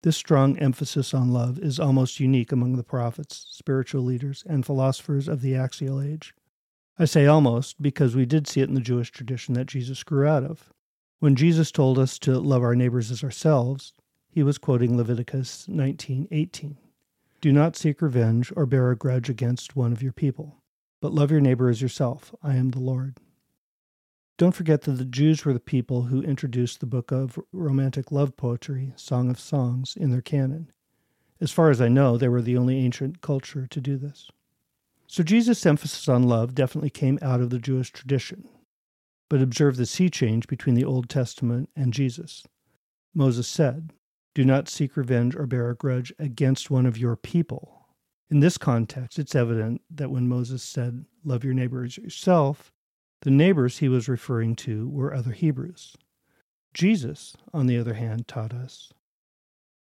This 0.03 0.17
strong 0.17 0.57
emphasis 0.59 1.15
on 1.15 1.31
love 1.31 1.57
is 1.57 1.79
almost 1.79 2.19
unique 2.19 2.51
among 2.51 2.75
the 2.75 2.83
prophets, 2.83 3.47
spiritual 3.49 4.03
leaders, 4.03 4.43
and 4.47 4.63
philosophers 4.63 5.27
of 5.27 5.41
the 5.41 5.55
axial 5.55 5.99
age. 5.99 6.35
I 6.99 7.05
say 7.05 7.25
almost 7.25 7.81
because 7.81 8.15
we 8.15 8.25
did 8.25 8.47
see 8.47 8.61
it 8.61 8.69
in 8.69 8.75
the 8.75 8.81
Jewish 8.81 9.11
tradition 9.11 9.55
that 9.55 9.65
Jesus 9.65 10.03
grew 10.03 10.27
out 10.27 10.43
of. 10.43 10.69
When 11.19 11.35
Jesus 11.35 11.71
told 11.71 11.97
us 11.97 12.19
to 12.19 12.39
love 12.39 12.61
our 12.61 12.75
neighbors 12.75 13.09
as 13.09 13.23
ourselves, 13.23 13.93
he 14.29 14.43
was 14.43 14.59
quoting 14.59 14.95
Leviticus 14.95 15.67
19:18. 15.67 16.77
Do 17.41 17.51
not 17.51 17.75
seek 17.75 18.01
revenge 18.01 18.53
or 18.55 18.65
bear 18.65 18.91
a 18.91 18.95
grudge 18.95 19.29
against 19.29 19.75
one 19.75 19.91
of 19.91 20.03
your 20.03 20.13
people, 20.13 20.61
but 21.01 21.13
love 21.13 21.31
your 21.31 21.41
neighbor 21.41 21.67
as 21.67 21.81
yourself. 21.81 22.35
I 22.43 22.57
am 22.57 22.69
the 22.69 22.79
Lord. 22.79 23.17
Don't 24.37 24.51
forget 24.51 24.81
that 24.81 24.93
the 24.93 25.05
Jews 25.05 25.45
were 25.45 25.53
the 25.53 25.61
people 25.61 26.03
who 26.03 26.21
introduced 26.21 26.81
the 26.81 26.85
book 26.85 27.09
of 27.11 27.39
romantic 27.53 28.11
love 28.11 28.35
poetry, 28.35 28.91
Song 28.97 29.29
of 29.29 29.39
Songs, 29.39 29.95
in 29.95 30.11
their 30.11 30.21
canon. 30.21 30.71
As 31.39 31.51
far 31.51 31.69
as 31.69 31.79
I 31.79 31.87
know, 31.87 32.17
they 32.17 32.27
were 32.27 32.41
the 32.41 32.57
only 32.57 32.77
ancient 32.77 33.21
culture 33.21 33.65
to 33.65 33.81
do 33.81 33.95
this. 33.95 34.29
So 35.07 35.23
Jesus' 35.23 35.65
emphasis 35.65 36.09
on 36.09 36.23
love 36.23 36.53
definitely 36.53 36.89
came 36.89 37.17
out 37.21 37.39
of 37.39 37.49
the 37.49 37.59
Jewish 37.59 37.91
tradition. 37.91 38.49
But 39.29 39.41
observe 39.41 39.77
the 39.77 39.85
sea 39.85 40.09
change 40.09 40.47
between 40.47 40.75
the 40.75 40.85
Old 40.85 41.09
Testament 41.09 41.69
and 41.73 41.93
Jesus. 41.93 42.43
Moses 43.13 43.47
said, 43.47 43.93
Do 44.33 44.43
not 44.43 44.67
seek 44.67 44.97
revenge 44.97 45.33
or 45.35 45.47
bear 45.47 45.69
a 45.69 45.75
grudge 45.75 46.11
against 46.19 46.69
one 46.69 46.85
of 46.85 46.97
your 46.97 47.15
people. 47.15 47.87
In 48.29 48.41
this 48.41 48.57
context, 48.57 49.17
it's 49.17 49.35
evident 49.35 49.81
that 49.89 50.11
when 50.11 50.27
Moses 50.27 50.61
said, 50.61 51.05
Love 51.23 51.45
your 51.45 51.53
neighbor 51.53 51.83
as 51.85 51.97
yourself, 51.97 52.73
the 53.21 53.31
neighbors 53.31 53.79
he 53.79 53.89
was 53.89 54.07
referring 54.09 54.55
to 54.55 54.89
were 54.89 55.13
other 55.13 55.31
Hebrews. 55.31 55.95
Jesus, 56.73 57.35
on 57.53 57.67
the 57.67 57.77
other 57.77 57.93
hand, 57.93 58.27
taught 58.27 58.53
us, 58.53 58.91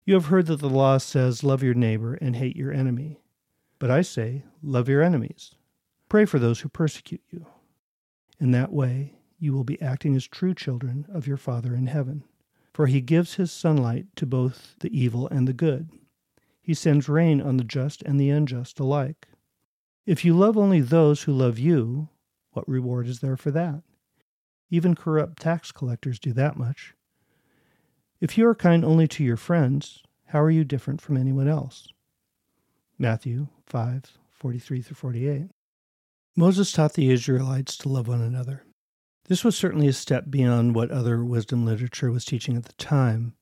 You 0.05 0.15
have 0.15 0.25
heard 0.25 0.47
that 0.47 0.59
the 0.59 0.69
law 0.69 0.97
says, 0.97 1.43
Love 1.43 1.63
your 1.63 1.73
neighbor 1.73 2.15
and 2.15 2.35
hate 2.35 2.55
your 2.55 2.73
enemy. 2.73 3.21
But 3.79 3.89
I 3.89 4.01
say, 4.01 4.43
love 4.61 4.89
your 4.89 5.01
enemies. 5.01 5.55
Pray 6.09 6.25
for 6.25 6.37
those 6.37 6.59
who 6.59 6.69
persecute 6.69 7.23
you. 7.29 7.45
In 8.39 8.51
that 8.51 8.73
way, 8.73 9.15
you 9.39 9.53
will 9.53 9.63
be 9.63 9.81
acting 9.81 10.15
as 10.15 10.27
true 10.27 10.53
children 10.53 11.05
of 11.13 11.25
your 11.25 11.37
Father 11.37 11.73
in 11.73 11.87
heaven. 11.87 12.25
For 12.73 12.87
he 12.87 13.01
gives 13.01 13.35
his 13.35 13.51
sunlight 13.51 14.07
to 14.17 14.25
both 14.25 14.75
the 14.79 14.97
evil 14.97 15.27
and 15.29 15.47
the 15.47 15.53
good. 15.53 15.89
He 16.61 16.73
sends 16.73 17.09
rain 17.09 17.41
on 17.41 17.57
the 17.57 17.63
just 17.63 18.01
and 18.03 18.19
the 18.19 18.29
unjust 18.29 18.79
alike. 18.79 19.27
If 20.05 20.25
you 20.25 20.35
love 20.35 20.57
only 20.57 20.81
those 20.81 21.23
who 21.23 21.31
love 21.31 21.57
you, 21.57 22.09
what 22.59 22.67
reward 22.67 23.07
is 23.07 23.21
there 23.21 23.37
for 23.37 23.51
that? 23.51 23.83
Even 24.69 24.93
corrupt 24.93 25.41
tax 25.41 25.71
collectors 25.71 26.19
do 26.19 26.33
that 26.33 26.57
much. 26.57 26.93
If 28.19 28.37
you 28.37 28.45
are 28.47 28.55
kind 28.55 28.83
only 28.83 29.07
to 29.07 29.23
your 29.23 29.37
friends, 29.37 30.03
how 30.27 30.41
are 30.41 30.49
you 30.49 30.65
different 30.65 30.99
from 30.99 31.15
anyone 31.15 31.47
else? 31.47 31.87
Matthew 32.97 33.47
5 33.65 34.17
43 34.31 34.81
through 34.81 34.95
48. 34.95 35.43
Moses 36.35 36.73
taught 36.73 36.93
the 36.93 37.09
Israelites 37.09 37.77
to 37.77 37.89
love 37.89 38.09
one 38.09 38.21
another. 38.21 38.63
This 39.29 39.45
was 39.45 39.55
certainly 39.55 39.87
a 39.87 39.93
step 39.93 40.25
beyond 40.29 40.75
what 40.75 40.91
other 40.91 41.23
wisdom 41.23 41.65
literature 41.65 42.11
was 42.11 42.25
teaching 42.25 42.57
at 42.57 42.65
the 42.65 42.73
time, 42.73 43.35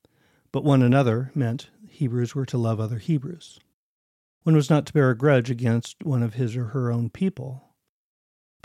but 0.51 0.63
one 0.63 0.83
another 0.83 1.31
meant 1.33 1.71
Hebrews 1.89 2.35
were 2.35 2.45
to 2.45 2.57
love 2.59 2.79
other 2.79 2.99
Hebrews. 2.99 3.59
One 4.43 4.55
was 4.55 4.69
not 4.69 4.85
to 4.85 4.93
bear 4.93 5.09
a 5.09 5.17
grudge 5.17 5.49
against 5.49 6.03
one 6.03 6.21
of 6.21 6.35
his 6.35 6.55
or 6.55 6.65
her 6.65 6.91
own 6.91 7.09
people. 7.09 7.66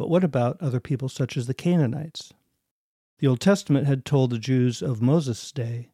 But 0.02 0.10
what 0.10 0.24
about 0.24 0.60
other 0.60 0.80
people 0.80 1.08
such 1.08 1.36
as 1.36 1.46
the 1.46 1.54
Canaanites? 1.54 2.32
The 3.20 3.28
Old 3.28 3.38
Testament 3.38 3.86
had 3.86 4.04
told 4.04 4.30
the 4.30 4.38
Jews 4.40 4.82
of 4.82 5.00
Moses' 5.00 5.52
day 5.52 5.90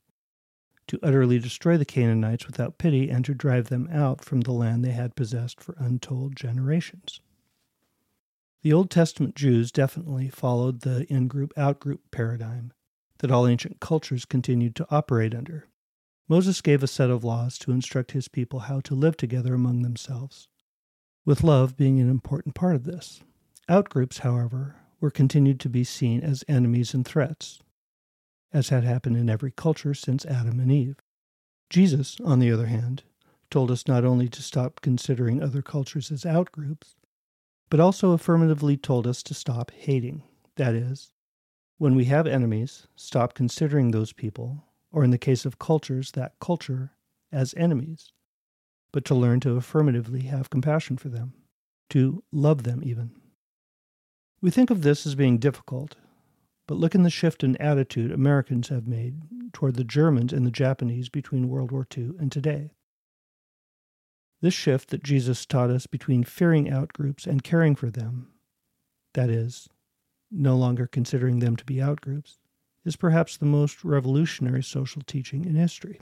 to 0.87 0.99
utterly 1.03 1.39
destroy 1.39 1.77
the 1.77 1.85
Canaanites 1.85 2.47
without 2.47 2.79
pity 2.79 3.11
and 3.11 3.23
to 3.27 3.35
drive 3.35 3.69
them 3.69 3.87
out 3.93 4.25
from 4.25 4.41
the 4.41 4.53
land 4.53 4.83
they 4.83 4.93
had 4.93 5.15
possessed 5.15 5.61
for 5.61 5.75
untold 5.77 6.37
generations. 6.37 7.21
The 8.63 8.73
Old 8.73 8.91
Testament 8.91 9.37
Jews 9.37 9.71
definitely 9.71 10.31
followed 10.31 10.81
the 10.81 11.05
in 11.13 11.29
group 11.29 11.53
out 11.55 11.79
group 11.79 12.11
paradigm 12.11 12.73
that 13.19 13.31
all 13.31 13.47
ancient 13.47 13.79
cultures 13.79 14.25
continued 14.25 14.75
to 14.77 14.87
operate 14.91 15.35
under. 15.35 15.69
Moses 16.29 16.63
gave 16.63 16.83
a 16.83 16.87
set 16.87 17.11
of 17.11 17.25
laws 17.25 17.59
to 17.59 17.73
instruct 17.73 18.13
his 18.13 18.29
people 18.29 18.61
how 18.61 18.81
to 18.81 18.95
live 18.95 19.19
together 19.19 19.53
among 19.53 19.83
themselves, 19.83 20.49
with 21.27 21.45
love 21.45 21.77
being 21.77 22.01
an 22.01 22.09
important 22.09 22.55
part 22.55 22.75
of 22.75 22.85
this. 22.85 23.21
Outgroups, 23.69 24.21
however, 24.21 24.77
were 24.99 25.11
continued 25.11 25.61
to 25.61 25.69
be 25.69 25.85
seen 25.85 26.23
as 26.23 26.43
enemies 26.49 26.95
and 26.95 27.07
threats, 27.07 27.61
as 28.53 28.71
had 28.71 28.83
happened 28.83 29.17
in 29.17 29.29
every 29.29 29.51
culture 29.51 29.93
since 29.93 30.25
Adam 30.25 30.59
and 30.59 30.73
Eve. 30.73 30.97
Jesus, 31.69 32.19
on 32.25 32.39
the 32.39 32.51
other 32.51 32.67
hand, 32.67 33.03
told 33.51 33.71
us 33.71 33.87
not 33.87 34.05
only 34.05 34.29
to 34.29 34.43
stop 34.43 34.81
considering 34.81 35.43
other 35.43 35.61
cultures 35.61 36.11
as 36.11 36.25
outgroups, 36.25 36.95
but 37.69 37.79
also 37.79 38.13
affirmatively 38.13 38.79
told 38.79 39.07
us 39.07 39.23
to 39.23 39.35
stop 39.35 39.71
hating. 39.73 40.23
That 40.57 40.75
is, 40.75 41.13
when 41.77 41.95
we 41.95 42.07
have 42.07 42.27
enemies, 42.27 42.87
stop 42.97 43.35
considering 43.35 43.91
those 43.91 44.15
people, 44.15 44.65
or 44.91 45.05
in 45.05 45.11
the 45.11 45.19
case 45.19 45.45
of 45.45 45.59
cultures, 45.59 46.13
that 46.13 46.33
culture, 46.41 46.93
as 47.31 47.53
enemies, 47.55 48.13
but 48.93 49.05
to 49.05 49.15
learn 49.15 49.41
to 49.41 49.57
affirmatively 49.57 50.23
have 50.23 50.49
compassion 50.49 50.97
for 50.97 51.11
them, 51.11 51.35
to 51.91 52.25
love 52.33 52.63
them 52.63 52.81
even. 52.83 53.11
We 54.41 54.51
think 54.51 54.71
of 54.71 54.83
this 54.83 55.05
as 55.05 55.17
being 55.17 55.39
difficult, 55.39 55.97
but 56.69 56.77
look 56.77 56.95
in 56.95 57.03
the 57.03 57.11
shift 57.11 57.43
in 57.43 57.57
attitude 57.57 58.13
Americans 58.13 58.69
have 58.69 58.87
made 58.87 59.23
toward 59.53 59.75
the 59.75 59.85
Germans 59.85 60.33
and 60.33 60.47
the 60.47 60.53
Japanese 60.53 61.09
between 61.09 61.49
World 61.49 61.73
War 61.73 61.87
II 61.97 62.13
and 62.21 62.31
today. 62.31 62.71
This 64.41 64.55
shift 64.55 64.91
that 64.91 65.03
Jesus 65.03 65.45
taught 65.45 65.71
us 65.71 65.89
between 65.89 66.23
fearing 66.23 66.67
outgroups 66.67 67.27
and 67.27 67.43
caring 67.43 67.75
for 67.75 67.91
them, 67.91 68.29
that 69.15 69.29
is, 69.29 69.69
no 70.31 70.57
longer 70.57 70.87
considering 70.87 71.41
them 71.41 71.57
to 71.57 71.65
be 71.65 71.77
outgroups, 71.77 72.37
is 72.85 72.95
perhaps 72.95 73.37
the 73.37 73.45
most 73.45 73.83
revolutionary 73.83 74.63
social 74.63 75.03
teaching 75.03 75.45
in 75.45 75.57
history. 75.57 76.01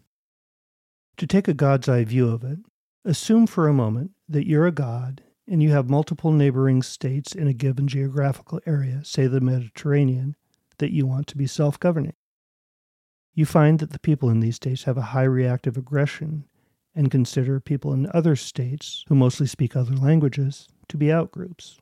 To 1.16 1.26
take 1.26 1.48
a 1.48 1.54
God's 1.54 1.88
eye 1.88 2.04
view 2.04 2.28
of 2.28 2.44
it, 2.44 2.58
assume 3.02 3.46
for 3.46 3.66
a 3.66 3.72
moment 3.72 4.10
that 4.28 4.46
you're 4.46 4.66
a 4.66 4.72
God 4.72 5.22
and 5.48 5.62
you 5.62 5.70
have 5.70 5.88
multiple 5.88 6.32
neighboring 6.32 6.82
states 6.82 7.34
in 7.34 7.46
a 7.46 7.52
given 7.52 7.86
geographical 7.88 8.60
area, 8.66 9.04
say 9.04 9.26
the 9.26 9.40
Mediterranean, 9.40 10.36
that 10.78 10.92
you 10.92 11.06
want 11.06 11.26
to 11.28 11.36
be 11.36 11.46
self 11.46 11.78
governing. 11.78 12.14
You 13.34 13.46
find 13.46 13.78
that 13.78 13.90
the 13.90 13.98
people 13.98 14.30
in 14.30 14.40
these 14.40 14.56
states 14.56 14.84
have 14.84 14.96
a 14.96 15.12
high 15.12 15.24
reactive 15.24 15.76
aggression 15.76 16.44
and 16.94 17.10
consider 17.10 17.60
people 17.60 17.92
in 17.92 18.10
other 18.14 18.34
states, 18.34 19.04
who 19.08 19.14
mostly 19.14 19.46
speak 19.46 19.76
other 19.76 19.94
languages, 19.94 20.66
to 20.88 20.96
be 20.96 21.06
outgroups. 21.06 21.78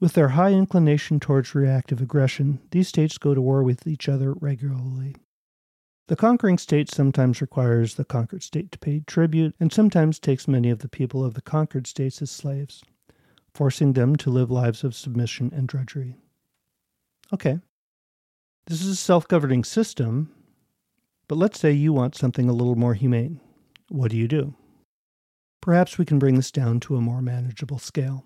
With 0.00 0.14
their 0.14 0.30
high 0.30 0.52
inclination 0.52 1.20
towards 1.20 1.54
reactive 1.54 2.00
aggression, 2.00 2.58
these 2.72 2.88
states 2.88 3.18
go 3.18 3.34
to 3.34 3.40
war 3.40 3.62
with 3.62 3.86
each 3.86 4.08
other 4.08 4.32
regularly. 4.32 5.14
The 6.10 6.16
conquering 6.16 6.58
state 6.58 6.90
sometimes 6.90 7.40
requires 7.40 7.94
the 7.94 8.04
conquered 8.04 8.42
state 8.42 8.72
to 8.72 8.80
pay 8.80 8.98
tribute 9.06 9.54
and 9.60 9.72
sometimes 9.72 10.18
takes 10.18 10.48
many 10.48 10.68
of 10.68 10.80
the 10.80 10.88
people 10.88 11.24
of 11.24 11.34
the 11.34 11.40
conquered 11.40 11.86
states 11.86 12.20
as 12.20 12.32
slaves, 12.32 12.82
forcing 13.54 13.92
them 13.92 14.16
to 14.16 14.28
live 14.28 14.50
lives 14.50 14.82
of 14.82 14.96
submission 14.96 15.52
and 15.54 15.68
drudgery. 15.68 16.16
Okay, 17.32 17.60
this 18.66 18.82
is 18.82 18.88
a 18.88 18.96
self 18.96 19.28
governing 19.28 19.62
system, 19.62 20.34
but 21.28 21.38
let's 21.38 21.60
say 21.60 21.70
you 21.70 21.92
want 21.92 22.16
something 22.16 22.48
a 22.48 22.52
little 22.52 22.74
more 22.74 22.94
humane. 22.94 23.40
What 23.88 24.10
do 24.10 24.16
you 24.16 24.26
do? 24.26 24.56
Perhaps 25.60 25.96
we 25.96 26.04
can 26.04 26.18
bring 26.18 26.34
this 26.34 26.50
down 26.50 26.80
to 26.80 26.96
a 26.96 27.00
more 27.00 27.22
manageable 27.22 27.78
scale. 27.78 28.24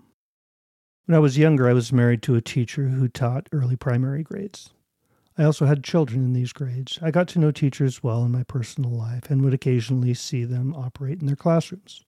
When 1.05 1.15
I 1.15 1.19
was 1.19 1.37
younger, 1.37 1.69
I 1.69 1.75
was 1.75 1.93
married 1.93 2.23
to 2.23 2.35
a 2.35 2.41
teacher 2.41 2.89
who 2.89 3.09
taught 3.09 3.51
early 3.53 3.77
primary 3.77 4.23
grades. 4.23 4.71
I 5.37 5.45
also 5.45 5.67
had 5.67 5.83
children 5.83 6.25
in 6.25 6.33
these 6.33 6.53
grades. 6.53 6.99
I 7.03 7.11
got 7.11 7.27
to 7.29 7.41
know 7.41 7.51
teachers 7.51 8.03
well 8.03 8.25
in 8.25 8.31
my 8.31 8.45
personal 8.45 8.91
life 8.91 9.31
and 9.31 9.43
would 9.43 9.55
occasionally 9.55 10.15
see 10.15 10.45
them 10.45 10.75
operate 10.75 11.21
in 11.21 11.27
their 11.27 11.35
classrooms. 11.35 12.05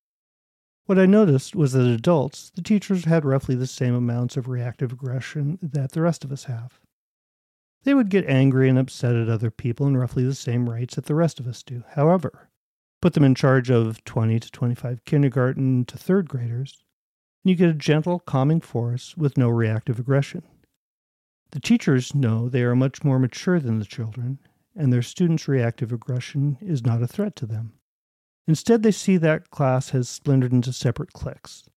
What 0.84 1.00
I 1.00 1.06
noticed 1.06 1.56
was 1.56 1.72
that 1.72 1.86
adults, 1.86 2.50
the 2.54 2.62
teachers 2.62 3.04
had 3.04 3.24
roughly 3.24 3.56
the 3.56 3.66
same 3.66 3.94
amounts 3.94 4.36
of 4.36 4.46
reactive 4.46 4.92
aggression 4.92 5.58
that 5.60 5.90
the 5.90 6.02
rest 6.02 6.24
of 6.24 6.30
us 6.30 6.44
have. 6.44 6.78
They 7.82 7.94
would 7.94 8.10
get 8.10 8.28
angry 8.28 8.68
and 8.68 8.78
upset 8.78 9.16
at 9.16 9.28
other 9.28 9.50
people 9.50 9.88
in 9.88 9.96
roughly 9.96 10.24
the 10.24 10.34
same 10.34 10.70
rates 10.70 10.94
that 10.94 11.06
the 11.06 11.14
rest 11.16 11.40
of 11.40 11.48
us 11.48 11.64
do. 11.64 11.82
However, 11.90 12.48
put 13.02 13.14
them 13.14 13.24
in 13.24 13.34
charge 13.34 13.70
of 13.70 14.04
20 14.04 14.38
to 14.38 14.50
25 14.52 15.04
kindergarten 15.04 15.84
to 15.86 15.98
third 15.98 16.28
graders, 16.28 16.84
and 17.44 17.50
you 17.50 17.56
get 17.56 17.70
a 17.70 17.74
gentle, 17.74 18.20
calming 18.20 18.60
force 18.60 19.16
with 19.16 19.36
no 19.36 19.48
reactive 19.48 19.98
aggression. 19.98 20.44
The 21.50 21.60
teachers 21.60 22.14
know 22.14 22.48
they 22.48 22.62
are 22.62 22.76
much 22.76 23.04
more 23.04 23.18
mature 23.18 23.60
than 23.60 23.78
the 23.78 23.84
children, 23.84 24.38
and 24.74 24.92
their 24.92 25.02
students' 25.02 25.48
reactive 25.48 25.92
aggression 25.92 26.58
is 26.60 26.84
not 26.84 27.02
a 27.02 27.06
threat 27.06 27.36
to 27.36 27.46
them. 27.46 27.74
Instead, 28.46 28.82
they 28.82 28.92
see 28.92 29.16
that 29.16 29.50
class 29.50 29.90
has 29.90 30.08
splintered 30.08 30.52
into 30.52 30.72
separate 30.72 31.12
cliques. 31.12 31.68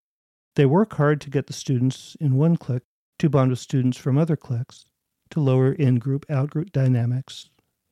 They 0.55 0.65
work 0.65 0.93
hard 0.93 1.21
to 1.21 1.29
get 1.29 1.47
the 1.47 1.53
students 1.53 2.17
in 2.19 2.35
one 2.35 2.57
clique 2.57 2.83
to 3.19 3.29
bond 3.29 3.51
with 3.51 3.59
students 3.59 3.97
from 3.97 4.17
other 4.17 4.35
cliques 4.35 4.85
to 5.29 5.39
lower 5.39 5.71
in 5.71 5.95
group 5.95 6.25
out 6.29 6.49
group 6.49 6.71
dynamics 6.71 7.49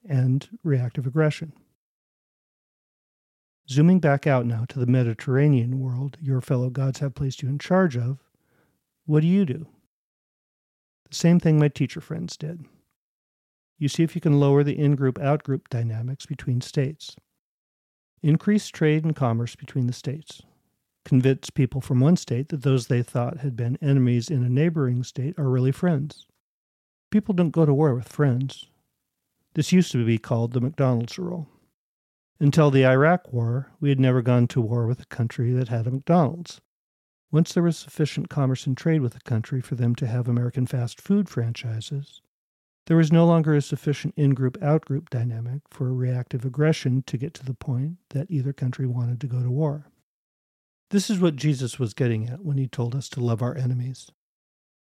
and 0.08 0.48
reactive 0.64 1.06
aggression. 1.06 1.54
Zooming 3.70 4.00
back 4.00 4.26
out 4.26 4.46
now 4.46 4.66
to 4.70 4.80
the 4.80 4.86
Mediterranean 4.86 5.80
world 5.80 6.18
your 6.22 6.42
fellow 6.42 6.70
gods 6.70 7.00
have 7.00 7.16
placed 7.16 7.42
you 7.42 7.50
in 7.50 7.60
charge 7.60 7.98
of, 7.98 8.20
what 9.06 9.22
do 9.22 9.28
you 9.28 9.46
do? 9.46 9.68
The 11.10 11.16
same 11.16 11.40
thing 11.40 11.60
my 11.60 11.70
teacher 11.70 12.02
friends 12.02 12.38
did. 12.38 12.66
You 13.78 13.88
see 13.88 14.04
if 14.04 14.16
you 14.16 14.22
can 14.22 14.40
lower 14.40 14.64
the 14.64 14.78
in 14.78 14.96
group 14.96 15.20
out 15.20 15.44
group 15.44 15.70
dynamics 15.70 16.26
between 16.26 16.62
states. 16.62 17.16
Increase 18.24 18.68
trade 18.70 19.06
and 19.06 19.16
commerce 19.16 19.56
between 19.56 19.88
the 19.88 19.94
states. 19.94 20.42
Convince 21.06 21.50
people 21.50 21.80
from 21.80 22.00
one 22.00 22.18
state 22.18 22.50
that 22.50 22.64
those 22.64 22.88
they 22.88 23.04
thought 23.04 23.38
had 23.38 23.56
been 23.56 23.78
enemies 23.82 24.30
in 24.30 24.44
a 24.44 24.50
neighboring 24.50 25.04
state 25.04 25.38
are 25.38 25.50
really 25.50 25.72
friends. 25.72 26.28
People 27.12 27.34
don't 27.34 27.52
go 27.52 27.66
to 27.66 27.74
war 27.74 27.96
with 27.96 28.10
friends. 28.10 28.66
This 29.54 29.72
used 29.72 29.92
to 29.94 30.06
be 30.06 30.18
called 30.18 30.52
the 30.52 30.60
McDonald's 30.60 31.18
rule. 31.18 31.48
Until 32.40 32.70
the 32.70 32.86
Iraq 32.86 33.32
War, 33.32 33.72
we 33.80 33.90
had 33.90 34.00
never 34.00 34.22
gone 34.22 34.48
to 34.50 34.62
war 34.62 34.86
with 34.86 35.00
a 35.00 35.06
country 35.06 35.54
that 35.54 35.70
had 35.70 35.88
a 35.88 35.92
McDonald's. 35.92 36.60
Once 37.32 37.54
there 37.54 37.64
was 37.64 37.78
sufficient 37.78 38.30
commerce 38.30 38.66
and 38.66 38.78
trade 38.78 39.02
with 39.02 39.14
the 39.14 39.20
country 39.22 39.60
for 39.60 39.76
them 39.76 39.94
to 39.96 40.08
have 40.08 40.28
American 40.28 40.66
fast 40.66 41.02
food 41.02 41.28
franchises, 41.28 42.22
there 42.86 42.96
was 42.98 43.12
no 43.12 43.26
longer 43.26 43.54
a 43.54 43.62
sufficient 43.62 44.14
in 44.16 44.34
group 44.34 44.58
out 44.64 44.86
group 44.86 45.10
dynamic 45.10 45.62
for 45.70 45.94
reactive 45.94 46.46
aggression 46.46 47.04
to 47.04 47.18
get 47.18 47.34
to 47.34 47.46
the 47.46 47.54
point 47.54 47.98
that 48.12 48.32
either 48.32 48.54
country 48.54 48.88
wanted 48.88 49.20
to 49.20 49.28
go 49.28 49.44
to 49.44 49.52
war. 49.52 49.88
This 50.90 51.10
is 51.10 51.20
what 51.20 51.36
Jesus 51.36 51.78
was 51.78 51.94
getting 51.94 52.30
at 52.30 52.46
when 52.46 52.58
he 52.58 52.66
told 52.66 52.96
us 52.96 53.10
to 53.10 53.20
love 53.20 53.42
our 53.42 53.58
enemies. 53.58 54.10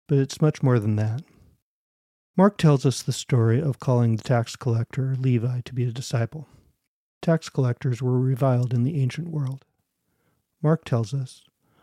But 0.09 0.17
it's 0.17 0.41
much 0.41 0.61
more 0.61 0.79
than 0.79 0.97
that. 0.97 1.21
Mark 2.35 2.57
tells 2.57 2.85
us 2.85 3.01
the 3.01 3.13
story 3.13 3.61
of 3.61 3.79
calling 3.79 4.17
the 4.17 4.23
tax 4.23 4.57
collector 4.57 5.15
Levi 5.17 5.61
to 5.61 5.73
be 5.73 5.85
a 5.85 5.91
disciple. 5.91 6.49
Tax 7.21 7.47
collectors 7.47 8.01
were 8.01 8.19
reviled 8.19 8.73
in 8.73 8.83
the 8.83 9.01
ancient 9.01 9.29
world. 9.29 9.63
Mark 10.61 10.83
tells 10.83 11.13
us 11.13 11.45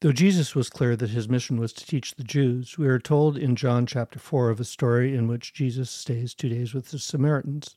Though 0.00 0.12
Jesus 0.12 0.54
was 0.54 0.70
clear 0.70 0.94
that 0.94 1.10
his 1.10 1.28
mission 1.28 1.58
was 1.58 1.72
to 1.72 1.84
teach 1.84 2.14
the 2.14 2.22
Jews, 2.22 2.78
we 2.78 2.86
are 2.86 3.00
told 3.00 3.36
in 3.36 3.56
John 3.56 3.84
chapter 3.84 4.20
4 4.20 4.48
of 4.48 4.60
a 4.60 4.64
story 4.64 5.16
in 5.16 5.26
which 5.26 5.52
Jesus 5.52 5.90
stays 5.90 6.34
two 6.34 6.48
days 6.48 6.72
with 6.72 6.90
the 6.90 7.00
Samaritans. 7.00 7.76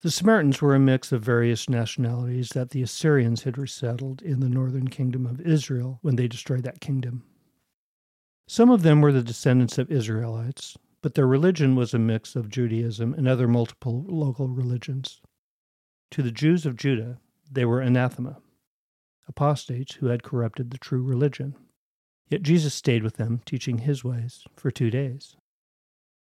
The 0.00 0.10
Samaritans 0.10 0.62
were 0.62 0.74
a 0.74 0.80
mix 0.80 1.12
of 1.12 1.22
various 1.22 1.68
nationalities 1.68 2.50
that 2.50 2.70
the 2.70 2.80
Assyrians 2.80 3.42
had 3.42 3.58
resettled 3.58 4.22
in 4.22 4.40
the 4.40 4.48
northern 4.48 4.88
kingdom 4.88 5.26
of 5.26 5.42
Israel 5.42 5.98
when 6.00 6.16
they 6.16 6.26
destroyed 6.26 6.62
that 6.62 6.80
kingdom. 6.80 7.22
Some 8.46 8.70
of 8.70 8.80
them 8.80 9.02
were 9.02 9.12
the 9.12 9.22
descendants 9.22 9.76
of 9.76 9.92
Israelites, 9.92 10.78
but 11.02 11.12
their 11.12 11.26
religion 11.26 11.76
was 11.76 11.92
a 11.92 11.98
mix 11.98 12.34
of 12.34 12.48
Judaism 12.48 13.12
and 13.12 13.28
other 13.28 13.46
multiple 13.46 14.06
local 14.08 14.48
religions. 14.48 15.20
To 16.12 16.22
the 16.22 16.32
Jews 16.32 16.64
of 16.64 16.76
Judah, 16.76 17.20
they 17.50 17.66
were 17.66 17.82
anathema 17.82 18.38
apostates 19.28 19.96
who 19.96 20.06
had 20.06 20.22
corrupted 20.22 20.70
the 20.70 20.78
true 20.78 21.02
religion. 21.02 21.54
Yet 22.28 22.42
Jesus 22.42 22.74
stayed 22.74 23.02
with 23.02 23.16
them, 23.16 23.40
teaching 23.44 23.78
his 23.78 24.02
ways, 24.02 24.44
for 24.56 24.70
two 24.70 24.90
days. 24.90 25.36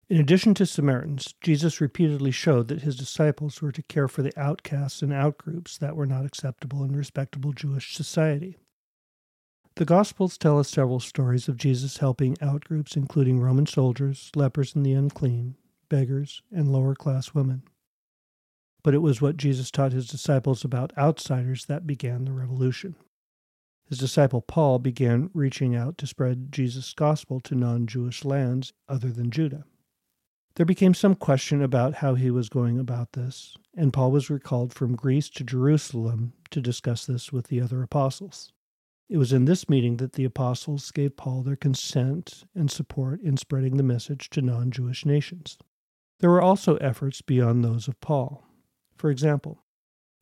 In 0.08 0.18
addition 0.18 0.54
to 0.54 0.66
Samaritans, 0.66 1.34
Jesus 1.40 1.80
repeatedly 1.80 2.30
showed 2.30 2.68
that 2.68 2.82
his 2.82 2.96
disciples 2.96 3.60
were 3.60 3.72
to 3.72 3.82
care 3.82 4.08
for 4.08 4.22
the 4.22 4.38
outcasts 4.38 5.02
and 5.02 5.12
outgroups 5.12 5.78
that 5.78 5.96
were 5.96 6.06
not 6.06 6.24
acceptable 6.24 6.82
in 6.82 6.96
respectable 6.96 7.52
Jewish 7.52 7.94
society. 7.94 8.56
The 9.76 9.84
Gospels 9.84 10.38
tell 10.38 10.58
us 10.58 10.68
several 10.68 10.98
stories 10.98 11.46
of 11.46 11.56
Jesus 11.56 11.98
helping 11.98 12.36
outgroups, 12.36 12.96
including 12.96 13.38
Roman 13.38 13.66
soldiers, 13.66 14.30
lepers 14.34 14.74
and 14.74 14.84
the 14.84 14.94
unclean, 14.94 15.56
beggars, 15.88 16.42
and 16.50 16.72
lower 16.72 16.94
class 16.94 17.34
women 17.34 17.62
but 18.88 18.94
it 18.94 19.02
was 19.02 19.20
what 19.20 19.36
Jesus 19.36 19.70
taught 19.70 19.92
his 19.92 20.08
disciples 20.08 20.64
about 20.64 20.96
outsiders 20.96 21.66
that 21.66 21.86
began 21.86 22.24
the 22.24 22.32
revolution. 22.32 22.96
His 23.86 23.98
disciple 23.98 24.40
Paul 24.40 24.78
began 24.78 25.28
reaching 25.34 25.76
out 25.76 25.98
to 25.98 26.06
spread 26.06 26.50
Jesus' 26.50 26.94
gospel 26.94 27.38
to 27.40 27.54
non 27.54 27.86
Jewish 27.86 28.24
lands 28.24 28.72
other 28.88 29.10
than 29.10 29.30
Judah. 29.30 29.64
There 30.54 30.64
became 30.64 30.94
some 30.94 31.14
question 31.16 31.60
about 31.60 31.96
how 31.96 32.14
he 32.14 32.30
was 32.30 32.48
going 32.48 32.78
about 32.78 33.12
this, 33.12 33.58
and 33.76 33.92
Paul 33.92 34.10
was 34.10 34.30
recalled 34.30 34.72
from 34.72 34.96
Greece 34.96 35.28
to 35.32 35.44
Jerusalem 35.44 36.32
to 36.50 36.62
discuss 36.62 37.04
this 37.04 37.30
with 37.30 37.48
the 37.48 37.60
other 37.60 37.82
apostles. 37.82 38.54
It 39.10 39.18
was 39.18 39.34
in 39.34 39.44
this 39.44 39.68
meeting 39.68 39.98
that 39.98 40.14
the 40.14 40.24
apostles 40.24 40.90
gave 40.92 41.14
Paul 41.14 41.42
their 41.42 41.56
consent 41.56 42.44
and 42.54 42.70
support 42.70 43.20
in 43.20 43.36
spreading 43.36 43.76
the 43.76 43.82
message 43.82 44.30
to 44.30 44.40
non 44.40 44.70
Jewish 44.70 45.04
nations. 45.04 45.58
There 46.20 46.30
were 46.30 46.40
also 46.40 46.76
efforts 46.76 47.20
beyond 47.20 47.62
those 47.62 47.86
of 47.86 48.00
Paul. 48.00 48.47
For 48.98 49.10
example, 49.10 49.62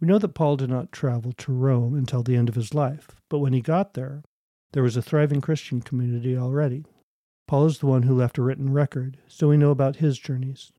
we 0.00 0.06
know 0.06 0.18
that 0.18 0.34
Paul 0.34 0.56
did 0.56 0.68
not 0.68 0.92
travel 0.92 1.32
to 1.32 1.52
Rome 1.52 1.94
until 1.94 2.22
the 2.22 2.36
end 2.36 2.50
of 2.50 2.54
his 2.54 2.74
life, 2.74 3.08
but 3.30 3.38
when 3.38 3.54
he 3.54 3.62
got 3.62 3.94
there, 3.94 4.22
there 4.72 4.82
was 4.82 4.96
a 4.96 5.02
thriving 5.02 5.40
Christian 5.40 5.80
community 5.80 6.36
already. 6.36 6.84
Paul 7.48 7.66
is 7.66 7.78
the 7.78 7.86
one 7.86 8.02
who 8.02 8.14
left 8.14 8.36
a 8.36 8.42
written 8.42 8.72
record, 8.72 9.16
so 9.28 9.48
we 9.48 9.56
know 9.56 9.70
about 9.70 9.96
his 9.96 10.18
journeys. 10.18 10.72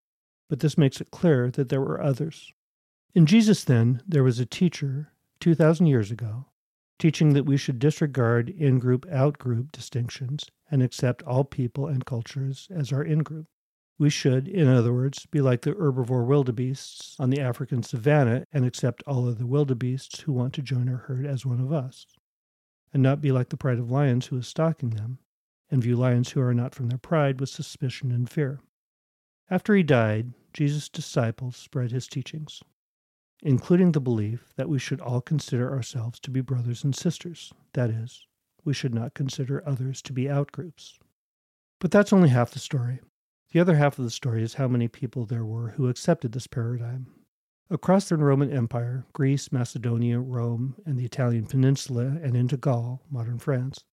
But 0.48 0.60
this 0.60 0.78
makes 0.78 1.02
it 1.02 1.10
clear 1.10 1.50
that 1.52 1.70
there 1.70 1.82
were 1.82 2.00
others. 2.00 2.54
In 3.16 3.26
Jesus, 3.26 3.64
then, 3.64 4.04
there 4.08 4.24
was 4.24 4.38
a 4.40 4.46
teacher, 4.46 5.12
2,000 5.40 5.88
years 5.88 6.12
ago, 6.12 6.46
teaching 7.00 7.34
that 7.34 7.46
we 7.46 7.58
should 7.58 7.80
disregard 7.80 8.50
in 8.50 8.78
group 8.78 9.08
out 9.12 9.40
group 9.40 9.72
distinctions 9.72 10.46
and 10.70 10.84
accept 10.84 11.24
all 11.24 11.44
people 11.44 11.88
and 11.88 12.06
cultures 12.06 12.68
as 12.70 12.94
our 12.94 13.04
in 13.04 13.20
group. 13.20 13.48
We 14.00 14.10
should, 14.10 14.48
in 14.48 14.68
other 14.68 14.94
words, 14.94 15.26
be 15.26 15.42
like 15.42 15.62
the 15.62 15.74
herbivore 15.74 16.26
wildebeests 16.26 17.16
on 17.20 17.32
the 17.32 17.42
African 17.42 17.82
savannah 17.84 18.46
and 18.52 18.66
accept 18.66 19.04
all 19.08 19.28
other 19.28 19.46
wildebeests 19.46 20.22
who 20.22 20.34
want 20.34 20.54
to 20.54 20.62
join 20.62 20.88
our 20.90 20.98
herd 20.98 21.26
as 21.26 21.46
one 21.46 21.60
of 21.60 21.74
us, 21.74 22.06
and 22.94 23.02
not 23.02 23.22
be 23.22 23.32
like 23.32 23.50
the 23.50 23.58
pride 23.58 23.80
of 23.80 23.90
lions 23.92 24.28
who 24.28 24.38
is 24.38 24.48
stalking 24.48 24.92
them, 24.92 25.20
and 25.72 25.82
view 25.82 25.96
lions 25.96 26.32
who 26.32 26.42
are 26.42 26.54
not 26.54 26.76
from 26.76 26.90
their 26.90 26.98
pride 27.00 27.40
with 27.40 27.50
suspicion 27.50 28.12
and 28.12 28.30
fear. 28.30 28.62
After 29.50 29.76
he 29.76 29.84
died, 29.84 30.34
Jesus' 30.54 30.90
disciples 30.90 31.56
spread 31.56 31.92
his 31.92 32.08
teachings. 32.08 32.62
including 33.44 33.92
the 33.92 34.02
belief 34.02 34.52
that 34.56 34.70
we 34.70 34.80
should 34.80 35.00
all 35.02 35.22
consider 35.22 35.72
ourselves 35.72 36.20
to 36.20 36.32
be 36.32 36.42
brothers 36.42 36.84
and 36.84 36.96
sisters. 36.96 37.54
That 37.74 37.90
is, 37.90 38.26
we 38.64 38.74
should 38.74 38.94
not 38.94 39.14
consider 39.14 39.64
others 39.68 40.02
to 40.04 40.14
be 40.14 40.24
outgroups. 40.26 40.98
But 41.80 41.92
that's 41.92 42.12
only 42.14 42.30
half 42.30 42.52
the 42.52 42.60
story. 42.60 43.00
The 43.58 43.62
other 43.62 43.78
half 43.78 43.98
of 43.98 44.06
the 44.06 44.12
story 44.12 44.44
is 44.44 44.54
how 44.54 44.68
many 44.68 44.88
people 44.88 45.26
there 45.26 45.44
were 45.44 45.70
who 45.70 45.90
accepted 45.90 46.32
this 46.32 46.46
paradigm. 46.46 47.08
Across 47.72 48.08
the 48.08 48.16
Roman 48.16 48.52
Empire, 48.52 49.08
Greece, 49.14 49.52
Macedonia, 49.52 50.20
Rome, 50.20 50.76
and 50.86 50.96
the 50.96 51.06
Italian 51.06 51.48
peninsula, 51.48 52.20
and 52.22 52.38
into 52.38 52.56
Gaul, 52.56 53.02
modern 53.10 53.40
France, 53.40 53.84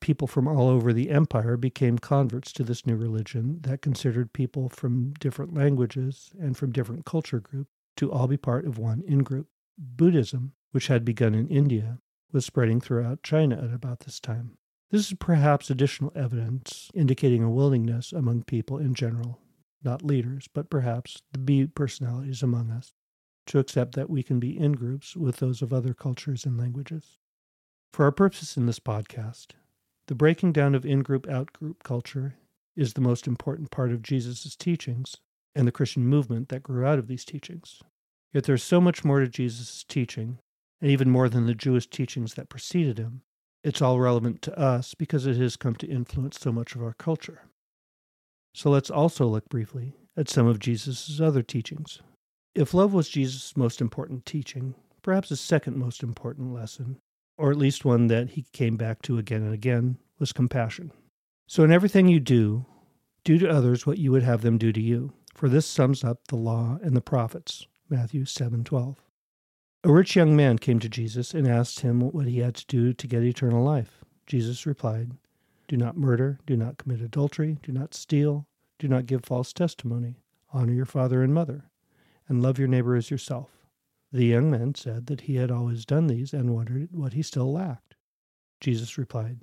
people 0.00 0.28
from 0.28 0.46
all 0.46 0.68
over 0.68 0.92
the 0.92 1.10
empire 1.10 1.56
became 1.56 1.98
converts 1.98 2.52
to 2.52 2.62
this 2.62 2.86
new 2.86 2.94
religion 2.94 3.58
that 3.62 3.82
considered 3.82 4.32
people 4.32 4.68
from 4.68 5.12
different 5.14 5.54
languages 5.54 6.30
and 6.38 6.56
from 6.56 6.70
different 6.70 7.04
culture 7.04 7.40
groups 7.40 7.72
to 7.96 8.12
all 8.12 8.28
be 8.28 8.36
part 8.36 8.64
of 8.64 8.78
one 8.78 9.02
in 9.08 9.24
group. 9.24 9.48
Buddhism, 9.76 10.52
which 10.70 10.86
had 10.86 11.04
begun 11.04 11.34
in 11.34 11.48
India, 11.48 11.98
was 12.30 12.46
spreading 12.46 12.80
throughout 12.80 13.24
China 13.24 13.60
at 13.60 13.74
about 13.74 13.98
this 14.06 14.20
time. 14.20 14.56
This 14.90 15.06
is 15.06 15.16
perhaps 15.18 15.70
additional 15.70 16.12
evidence 16.16 16.90
indicating 16.94 17.44
a 17.44 17.50
willingness 17.50 18.12
among 18.12 18.42
people 18.42 18.78
in 18.78 18.92
general, 18.94 19.38
not 19.84 20.02
leaders, 20.02 20.48
but 20.52 20.68
perhaps 20.68 21.22
the 21.30 21.38
B 21.38 21.66
personalities 21.66 22.42
among 22.42 22.72
us, 22.72 22.92
to 23.46 23.60
accept 23.60 23.94
that 23.94 24.10
we 24.10 24.24
can 24.24 24.40
be 24.40 24.58
in 24.58 24.72
groups 24.72 25.16
with 25.16 25.36
those 25.36 25.62
of 25.62 25.72
other 25.72 25.94
cultures 25.94 26.44
and 26.44 26.58
languages. 26.58 27.18
For 27.92 28.04
our 28.04 28.10
purpose 28.10 28.56
in 28.56 28.66
this 28.66 28.80
podcast, 28.80 29.52
the 30.08 30.16
breaking 30.16 30.52
down 30.52 30.74
of 30.74 30.84
in 30.84 31.04
group 31.04 31.28
out 31.28 31.52
group 31.52 31.84
culture 31.84 32.34
is 32.74 32.94
the 32.94 33.00
most 33.00 33.28
important 33.28 33.70
part 33.70 33.92
of 33.92 34.02
Jesus' 34.02 34.56
teachings 34.56 35.16
and 35.54 35.68
the 35.68 35.72
Christian 35.72 36.04
movement 36.04 36.48
that 36.48 36.64
grew 36.64 36.84
out 36.84 36.98
of 36.98 37.06
these 37.06 37.24
teachings. 37.24 37.80
Yet 38.32 38.42
there's 38.44 38.64
so 38.64 38.80
much 38.80 39.04
more 39.04 39.20
to 39.20 39.28
Jesus' 39.28 39.84
teaching, 39.84 40.40
and 40.80 40.90
even 40.90 41.10
more 41.10 41.28
than 41.28 41.46
the 41.46 41.54
Jewish 41.54 41.86
teachings 41.86 42.34
that 42.34 42.48
preceded 42.48 42.98
him, 42.98 43.22
it's 43.62 43.82
all 43.82 44.00
relevant 44.00 44.42
to 44.42 44.58
us 44.58 44.94
because 44.94 45.26
it 45.26 45.36
has 45.36 45.56
come 45.56 45.74
to 45.76 45.86
influence 45.86 46.38
so 46.40 46.52
much 46.52 46.74
of 46.74 46.82
our 46.82 46.94
culture. 46.94 47.42
So 48.54 48.70
let's 48.70 48.90
also 48.90 49.26
look 49.26 49.48
briefly 49.48 49.94
at 50.16 50.28
some 50.28 50.46
of 50.46 50.58
Jesus' 50.58 51.20
other 51.20 51.42
teachings. 51.42 52.00
If 52.54 52.74
love 52.74 52.92
was 52.92 53.08
Jesus' 53.08 53.56
most 53.56 53.80
important 53.80 54.26
teaching, 54.26 54.74
perhaps 55.02 55.28
his 55.28 55.40
second 55.40 55.76
most 55.76 56.02
important 56.02 56.52
lesson, 56.52 56.98
or 57.38 57.50
at 57.50 57.58
least 57.58 57.84
one 57.84 58.08
that 58.08 58.30
he 58.30 58.44
came 58.52 58.76
back 58.76 59.02
to 59.02 59.18
again 59.18 59.42
and 59.42 59.54
again, 59.54 59.98
was 60.18 60.32
compassion. 60.32 60.92
So 61.46 61.62
in 61.64 61.72
everything 61.72 62.08
you 62.08 62.20
do, 62.20 62.66
do 63.24 63.38
to 63.38 63.48
others 63.48 63.86
what 63.86 63.98
you 63.98 64.10
would 64.12 64.22
have 64.22 64.42
them 64.42 64.58
do 64.58 64.72
to 64.72 64.80
you, 64.80 65.12
for 65.34 65.48
this 65.48 65.66
sums 65.66 66.02
up 66.02 66.18
the 66.28 66.36
law 66.36 66.78
and 66.82 66.96
the 66.96 67.00
prophets. 67.00 67.66
Matthew 67.88 68.24
7:12. 68.24 68.96
A 69.82 69.90
rich 69.90 70.14
young 70.14 70.36
man 70.36 70.58
came 70.58 70.78
to 70.80 70.90
Jesus 70.90 71.32
and 71.32 71.48
asked 71.48 71.80
him 71.80 72.00
what 72.00 72.26
he 72.26 72.40
had 72.40 72.54
to 72.56 72.66
do 72.66 72.92
to 72.92 73.06
get 73.06 73.22
eternal 73.22 73.64
life. 73.64 74.04
Jesus 74.26 74.66
replied, 74.66 75.12
Do 75.68 75.76
not 75.78 75.96
murder, 75.96 76.38
do 76.44 76.54
not 76.54 76.76
commit 76.76 77.00
adultery, 77.00 77.56
do 77.62 77.72
not 77.72 77.94
steal, 77.94 78.46
do 78.78 78.88
not 78.88 79.06
give 79.06 79.24
false 79.24 79.54
testimony, 79.54 80.16
honor 80.52 80.74
your 80.74 80.84
father 80.84 81.22
and 81.22 81.32
mother, 81.32 81.70
and 82.28 82.42
love 82.42 82.58
your 82.58 82.68
neighbor 82.68 82.94
as 82.94 83.10
yourself. 83.10 83.66
The 84.12 84.26
young 84.26 84.50
man 84.50 84.74
said 84.74 85.06
that 85.06 85.22
he 85.22 85.36
had 85.36 85.50
always 85.50 85.86
done 85.86 86.08
these 86.08 86.34
and 86.34 86.54
wondered 86.54 86.90
what 86.92 87.14
he 87.14 87.22
still 87.22 87.50
lacked. 87.50 87.94
Jesus 88.60 88.98
replied, 88.98 89.40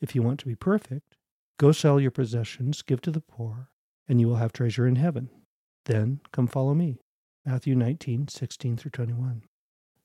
If 0.00 0.14
you 0.14 0.22
want 0.22 0.38
to 0.40 0.46
be 0.46 0.54
perfect, 0.54 1.16
go 1.58 1.72
sell 1.72 1.98
your 1.98 2.12
possessions, 2.12 2.82
give 2.82 3.00
to 3.00 3.10
the 3.10 3.20
poor, 3.20 3.70
and 4.06 4.20
you 4.20 4.28
will 4.28 4.36
have 4.36 4.52
treasure 4.52 4.86
in 4.86 4.96
heaven. 4.96 5.30
Then 5.86 6.20
come 6.30 6.46
follow 6.46 6.74
me. 6.74 7.00
Matthew 7.44 7.74
19, 7.74 8.28
16 8.28 8.76
through 8.76 8.92
21. 8.92 9.42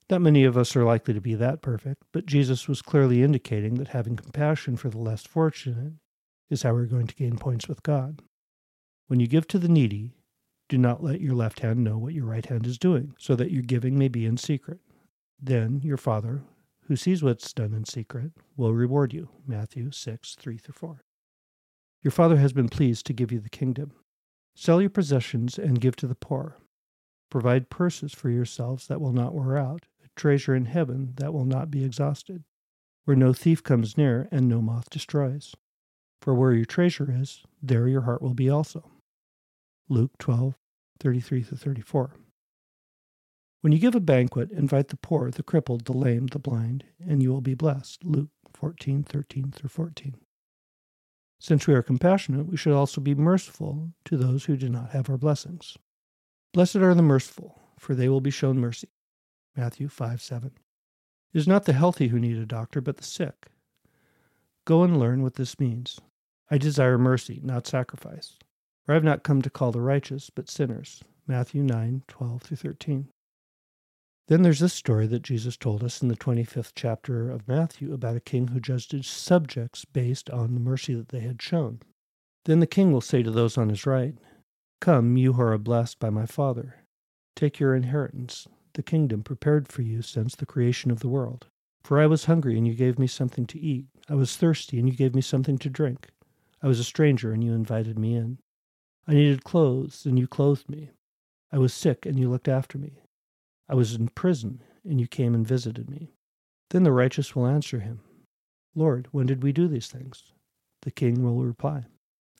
Not 0.08 0.22
many 0.22 0.44
of 0.44 0.56
us 0.56 0.76
are 0.76 0.84
likely 0.84 1.14
to 1.14 1.20
be 1.20 1.34
that 1.34 1.62
perfect, 1.62 2.04
but 2.12 2.26
Jesus 2.26 2.68
was 2.68 2.80
clearly 2.80 3.24
indicating 3.24 3.74
that 3.74 3.88
having 3.88 4.14
compassion 4.14 4.76
for 4.76 4.88
the 4.88 4.98
less 4.98 5.24
fortunate 5.24 5.94
is 6.48 6.62
how 6.62 6.74
we're 6.74 6.86
going 6.86 7.08
to 7.08 7.14
gain 7.14 7.36
points 7.38 7.66
with 7.66 7.82
God. 7.82 8.22
When 9.08 9.18
you 9.18 9.26
give 9.26 9.48
to 9.48 9.58
the 9.58 9.68
needy, 9.68 10.14
do 10.68 10.78
not 10.78 11.02
let 11.02 11.20
your 11.20 11.34
left 11.34 11.60
hand 11.60 11.82
know 11.82 11.98
what 11.98 12.14
your 12.14 12.24
right 12.24 12.46
hand 12.46 12.66
is 12.66 12.78
doing, 12.78 13.14
so 13.18 13.34
that 13.34 13.50
your 13.50 13.62
giving 13.62 13.98
may 13.98 14.06
be 14.06 14.24
in 14.24 14.36
secret. 14.36 14.78
Then 15.40 15.80
your 15.82 15.96
Father, 15.96 16.42
who 16.86 16.94
sees 16.96 17.22
what's 17.22 17.52
done 17.52 17.74
in 17.74 17.84
secret, 17.84 18.32
will 18.56 18.74
reward 18.74 19.12
you. 19.12 19.28
Matthew 19.46 19.90
6, 19.90 20.34
3 20.36 20.58
4. 20.58 21.04
Your 22.02 22.12
Father 22.12 22.36
has 22.36 22.52
been 22.52 22.68
pleased 22.68 23.06
to 23.06 23.12
give 23.12 23.32
you 23.32 23.40
the 23.40 23.48
kingdom. 23.48 23.92
Sell 24.54 24.80
your 24.80 24.90
possessions 24.90 25.58
and 25.58 25.80
give 25.80 25.96
to 25.96 26.06
the 26.06 26.14
poor. 26.14 26.56
Provide 27.28 27.70
purses 27.70 28.12
for 28.12 28.30
yourselves 28.30 28.86
that 28.86 29.00
will 29.00 29.12
not 29.12 29.34
wear 29.34 29.56
out, 29.56 29.86
treasure 30.16 30.54
in 30.54 30.64
heaven 30.64 31.12
that 31.16 31.32
will 31.32 31.44
not 31.44 31.70
be 31.70 31.84
exhausted, 31.84 32.44
where 33.04 33.16
no 33.16 33.32
thief 33.32 33.62
comes 33.62 33.96
near 33.96 34.28
and 34.32 34.48
no 34.48 34.60
moth 34.60 34.90
destroys. 34.90 35.54
For 36.20 36.34
where 36.34 36.52
your 36.52 36.64
treasure 36.64 37.08
is, 37.08 37.44
there 37.62 37.86
your 37.86 38.02
heart 38.02 38.22
will 38.22 38.34
be 38.34 38.50
also. 38.50 38.90
Luke 39.88 40.12
12, 40.18 40.56
33 40.98 41.42
34. 41.42 42.16
When 43.60 43.72
you 43.72 43.78
give 43.78 43.94
a 43.94 44.00
banquet, 44.00 44.50
invite 44.50 44.88
the 44.88 44.96
poor, 44.96 45.30
the 45.30 45.42
crippled, 45.42 45.84
the 45.84 45.92
lame, 45.92 46.26
the 46.26 46.38
blind, 46.38 46.84
and 47.04 47.22
you 47.22 47.32
will 47.32 47.40
be 47.40 47.54
blessed. 47.54 48.04
Luke 48.04 48.30
14, 48.54 49.02
13 49.02 49.52
through 49.52 49.68
14. 49.68 50.16
Since 51.38 51.66
we 51.66 51.74
are 51.74 51.82
compassionate, 51.82 52.46
we 52.46 52.56
should 52.56 52.72
also 52.72 53.00
be 53.00 53.14
merciful 53.14 53.92
to 54.06 54.16
those 54.16 54.44
who 54.44 54.56
do 54.56 54.68
not 54.68 54.90
have 54.90 55.10
our 55.10 55.18
blessings. 55.18 55.76
Blessed 56.52 56.76
are 56.76 56.94
the 56.94 57.02
merciful, 57.02 57.60
for 57.78 57.94
they 57.94 58.08
will 58.08 58.22
be 58.22 58.30
shown 58.30 58.58
mercy. 58.58 58.88
Matthew 59.56 59.88
5 59.88 60.20
7. 60.20 60.50
It 61.32 61.38
is 61.38 61.48
not 61.48 61.64
the 61.64 61.72
healthy 61.72 62.08
who 62.08 62.20
need 62.20 62.36
a 62.36 62.46
doctor, 62.46 62.80
but 62.80 62.98
the 62.98 63.04
sick. 63.04 63.46
Go 64.66 64.82
and 64.82 64.98
learn 64.98 65.22
what 65.22 65.34
this 65.34 65.58
means. 65.58 65.98
I 66.50 66.58
desire 66.58 66.98
mercy, 66.98 67.40
not 67.42 67.66
sacrifice. 67.66 68.36
For 68.84 68.92
I 68.92 68.94
have 68.94 69.04
not 69.04 69.22
come 69.22 69.42
to 69.42 69.50
call 69.50 69.72
the 69.72 69.80
righteous, 69.80 70.30
but 70.30 70.50
sinners. 70.50 71.02
Matthew 71.26 71.62
9 71.62 72.02
12 72.06 72.42
13. 72.42 73.08
Then 74.28 74.42
there's 74.42 74.60
this 74.60 74.74
story 74.74 75.06
that 75.06 75.22
Jesus 75.22 75.56
told 75.56 75.84
us 75.84 76.02
in 76.02 76.08
the 76.08 76.16
25th 76.16 76.72
chapter 76.74 77.30
of 77.30 77.46
Matthew 77.46 77.94
about 77.94 78.16
a 78.16 78.20
king 78.20 78.48
who 78.48 78.60
judged 78.60 78.92
his 78.92 79.06
subjects 79.06 79.84
based 79.84 80.28
on 80.30 80.54
the 80.54 80.60
mercy 80.60 80.94
that 80.94 81.10
they 81.10 81.20
had 81.20 81.40
shown. 81.40 81.80
Then 82.44 82.60
the 82.60 82.66
king 82.66 82.92
will 82.92 83.00
say 83.00 83.22
to 83.22 83.30
those 83.30 83.56
on 83.56 83.68
his 83.68 83.86
right, 83.86 84.14
Come, 84.80 85.16
you 85.16 85.34
who 85.34 85.42
are 85.42 85.58
blessed 85.58 85.98
by 86.00 86.10
my 86.10 86.26
Father, 86.26 86.76
take 87.36 87.60
your 87.60 87.74
inheritance 87.74 88.48
the 88.76 88.82
kingdom 88.82 89.22
prepared 89.22 89.68
for 89.68 89.82
you 89.82 90.02
since 90.02 90.34
the 90.34 90.46
creation 90.46 90.90
of 90.90 91.00
the 91.00 91.08
world. 91.08 91.46
For 91.82 91.98
I 91.98 92.06
was 92.06 92.26
hungry, 92.26 92.58
and 92.58 92.66
you 92.66 92.74
gave 92.74 92.98
me 92.98 93.06
something 93.06 93.46
to 93.46 93.58
eat. 93.58 93.86
I 94.08 94.14
was 94.14 94.36
thirsty, 94.36 94.78
and 94.78 94.88
you 94.88 94.94
gave 94.94 95.14
me 95.14 95.22
something 95.22 95.56
to 95.58 95.70
drink. 95.70 96.10
I 96.62 96.68
was 96.68 96.78
a 96.78 96.84
stranger, 96.84 97.32
and 97.32 97.42
you 97.42 97.54
invited 97.54 97.98
me 97.98 98.14
in. 98.14 98.38
I 99.08 99.14
needed 99.14 99.44
clothes, 99.44 100.04
and 100.04 100.18
you 100.18 100.26
clothed 100.26 100.68
me. 100.68 100.90
I 101.50 101.58
was 101.58 101.72
sick, 101.72 102.04
and 102.04 102.18
you 102.18 102.28
looked 102.28 102.48
after 102.48 102.76
me. 102.76 103.00
I 103.68 103.74
was 103.74 103.94
in 103.94 104.08
prison, 104.08 104.62
and 104.84 105.00
you 105.00 105.06
came 105.06 105.34
and 105.34 105.46
visited 105.46 105.88
me. 105.88 106.12
Then 106.70 106.82
the 106.82 106.92
righteous 106.92 107.34
will 107.34 107.46
answer 107.46 107.80
him, 107.80 108.00
Lord, 108.74 109.08
when 109.10 109.26
did 109.26 109.42
we 109.42 109.52
do 109.52 109.68
these 109.68 109.88
things? 109.88 110.32
The 110.82 110.90
king 110.90 111.22
will 111.22 111.42
reply, 111.42 111.86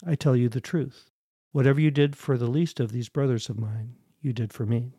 I 0.04 0.16
tell 0.16 0.36
you 0.36 0.50
the 0.50 0.60
truth. 0.60 1.10
Whatever 1.52 1.80
you 1.80 1.90
did 1.90 2.14
for 2.14 2.36
the 2.36 2.50
least 2.50 2.78
of 2.78 2.92
these 2.92 3.08
brothers 3.08 3.48
of 3.48 3.58
mine, 3.58 3.94
you 4.20 4.34
did 4.34 4.52
for 4.52 4.66
me. 4.66 4.92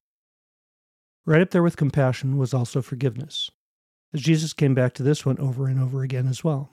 Right 1.28 1.42
up 1.42 1.50
there 1.50 1.62
with 1.62 1.76
compassion 1.76 2.38
was 2.38 2.54
also 2.54 2.82
forgiveness, 2.82 3.52
as 4.14 4.22
Jesus 4.22 4.54
came 4.54 4.74
back 4.74 4.94
to 4.94 5.04
this 5.04 5.26
one 5.26 5.38
over 5.40 5.68
and 5.68 5.78
over 5.78 6.02
again 6.02 6.26
as 6.26 6.42
well. 6.42 6.70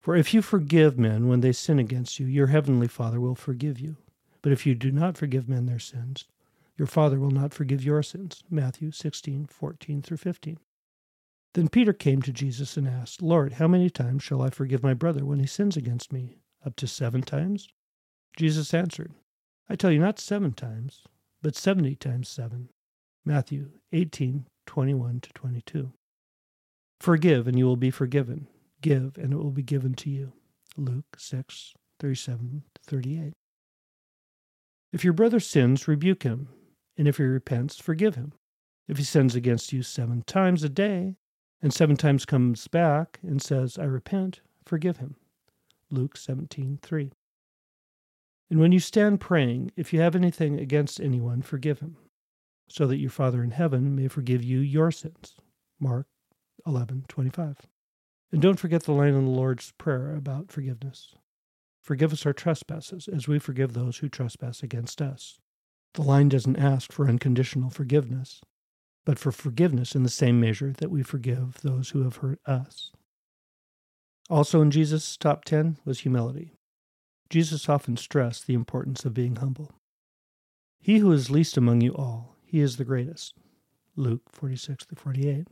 For 0.00 0.16
if 0.16 0.32
you 0.32 0.40
forgive 0.40 0.98
men 0.98 1.28
when 1.28 1.42
they 1.42 1.52
sin 1.52 1.78
against 1.78 2.18
you, 2.18 2.24
your 2.24 2.46
heavenly 2.46 2.88
Father 2.88 3.20
will 3.20 3.34
forgive 3.34 3.78
you. 3.78 3.98
But 4.40 4.50
if 4.50 4.64
you 4.64 4.74
do 4.74 4.90
not 4.90 5.18
forgive 5.18 5.46
men 5.46 5.66
their 5.66 5.78
sins, 5.78 6.24
your 6.78 6.86
Father 6.86 7.20
will 7.20 7.30
not 7.30 7.52
forgive 7.52 7.84
your 7.84 8.02
sins. 8.02 8.42
Matthew 8.48 8.92
16, 8.92 9.44
14 9.48 10.00
through 10.00 10.16
15. 10.16 10.58
Then 11.52 11.68
Peter 11.68 11.92
came 11.92 12.22
to 12.22 12.32
Jesus 12.32 12.78
and 12.78 12.88
asked, 12.88 13.20
Lord, 13.20 13.52
how 13.52 13.68
many 13.68 13.90
times 13.90 14.22
shall 14.22 14.40
I 14.40 14.48
forgive 14.48 14.82
my 14.82 14.94
brother 14.94 15.26
when 15.26 15.38
he 15.38 15.46
sins 15.46 15.76
against 15.76 16.14
me? 16.14 16.38
Up 16.64 16.76
to 16.76 16.86
seven 16.86 17.20
times? 17.20 17.68
Jesus 18.38 18.72
answered, 18.72 19.12
I 19.68 19.76
tell 19.76 19.92
you 19.92 20.00
not 20.00 20.18
seven 20.18 20.54
times, 20.54 21.02
but 21.42 21.54
seventy 21.54 21.94
times 21.94 22.30
seven. 22.30 22.70
Matthew 23.24 23.70
18, 23.92 24.46
21 24.66 25.20
to 25.20 25.32
22. 25.32 25.92
Forgive, 26.98 27.46
and 27.46 27.56
you 27.56 27.66
will 27.66 27.76
be 27.76 27.90
forgiven. 27.90 28.48
Give, 28.80 29.16
and 29.16 29.32
it 29.32 29.36
will 29.36 29.52
be 29.52 29.62
given 29.62 29.94
to 29.94 30.10
you. 30.10 30.32
Luke 30.76 31.16
6, 31.16 31.74
37 32.00 32.64
38. 32.84 33.32
If 34.92 35.04
your 35.04 35.12
brother 35.12 35.38
sins, 35.38 35.86
rebuke 35.86 36.24
him, 36.24 36.48
and 36.98 37.06
if 37.06 37.18
he 37.18 37.22
repents, 37.22 37.78
forgive 37.78 38.16
him. 38.16 38.32
If 38.88 38.98
he 38.98 39.04
sins 39.04 39.36
against 39.36 39.72
you 39.72 39.82
seven 39.84 40.22
times 40.26 40.64
a 40.64 40.68
day, 40.68 41.16
and 41.62 41.72
seven 41.72 41.96
times 41.96 42.24
comes 42.24 42.66
back 42.66 43.20
and 43.22 43.40
says, 43.40 43.78
I 43.78 43.84
repent, 43.84 44.40
forgive 44.64 44.96
him. 44.96 45.14
Luke 45.90 46.16
17, 46.16 46.80
3. 46.82 47.12
And 48.50 48.58
when 48.58 48.72
you 48.72 48.80
stand 48.80 49.20
praying, 49.20 49.70
if 49.76 49.92
you 49.92 50.00
have 50.00 50.16
anything 50.16 50.58
against 50.58 51.00
anyone, 51.00 51.40
forgive 51.40 51.78
him 51.78 51.96
so 52.72 52.86
that 52.86 52.96
your 52.96 53.10
Father 53.10 53.42
in 53.44 53.50
heaven 53.50 53.94
may 53.94 54.08
forgive 54.08 54.42
you 54.42 54.58
your 54.58 54.90
sins. 54.90 55.36
Mark 55.78 56.06
11:25. 56.66 57.66
And 58.32 58.40
don't 58.40 58.58
forget 58.58 58.84
the 58.84 58.92
line 58.92 59.12
in 59.12 59.26
the 59.26 59.30
Lord's 59.30 59.72
Prayer 59.72 60.16
about 60.16 60.50
forgiveness. 60.50 61.14
Forgive 61.82 62.14
us 62.14 62.24
our 62.24 62.32
trespasses 62.32 63.08
as 63.08 63.28
we 63.28 63.38
forgive 63.38 63.74
those 63.74 63.98
who 63.98 64.08
trespass 64.08 64.62
against 64.62 65.02
us. 65.02 65.38
The 65.94 66.02
line 66.02 66.30
doesn't 66.30 66.56
ask 66.56 66.92
for 66.92 67.08
unconditional 67.08 67.68
forgiveness, 67.68 68.40
but 69.04 69.18
for 69.18 69.32
forgiveness 69.32 69.94
in 69.94 70.02
the 70.02 70.08
same 70.08 70.40
measure 70.40 70.72
that 70.72 70.90
we 70.90 71.02
forgive 71.02 71.60
those 71.60 71.90
who 71.90 72.04
have 72.04 72.16
hurt 72.16 72.40
us. 72.46 72.90
Also 74.30 74.62
in 74.62 74.70
Jesus' 74.70 75.18
top 75.18 75.44
10 75.44 75.76
was 75.84 76.00
humility. 76.00 76.54
Jesus 77.28 77.68
often 77.68 77.98
stressed 77.98 78.46
the 78.46 78.54
importance 78.54 79.04
of 79.04 79.12
being 79.12 79.36
humble. 79.36 79.72
He 80.80 80.98
who 80.98 81.12
is 81.12 81.30
least 81.30 81.58
among 81.58 81.82
you 81.82 81.94
all, 81.94 82.31
he 82.52 82.60
is 82.60 82.76
the 82.76 82.84
greatest. 82.84 83.32
Luke 83.96 84.20
46 84.30 84.86
48. 84.94 85.48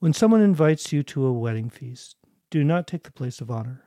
When 0.00 0.12
someone 0.12 0.40
invites 0.40 0.92
you 0.92 1.04
to 1.04 1.24
a 1.24 1.32
wedding 1.32 1.70
feast, 1.70 2.16
do 2.50 2.64
not 2.64 2.88
take 2.88 3.04
the 3.04 3.12
place 3.12 3.40
of 3.40 3.48
honor. 3.48 3.84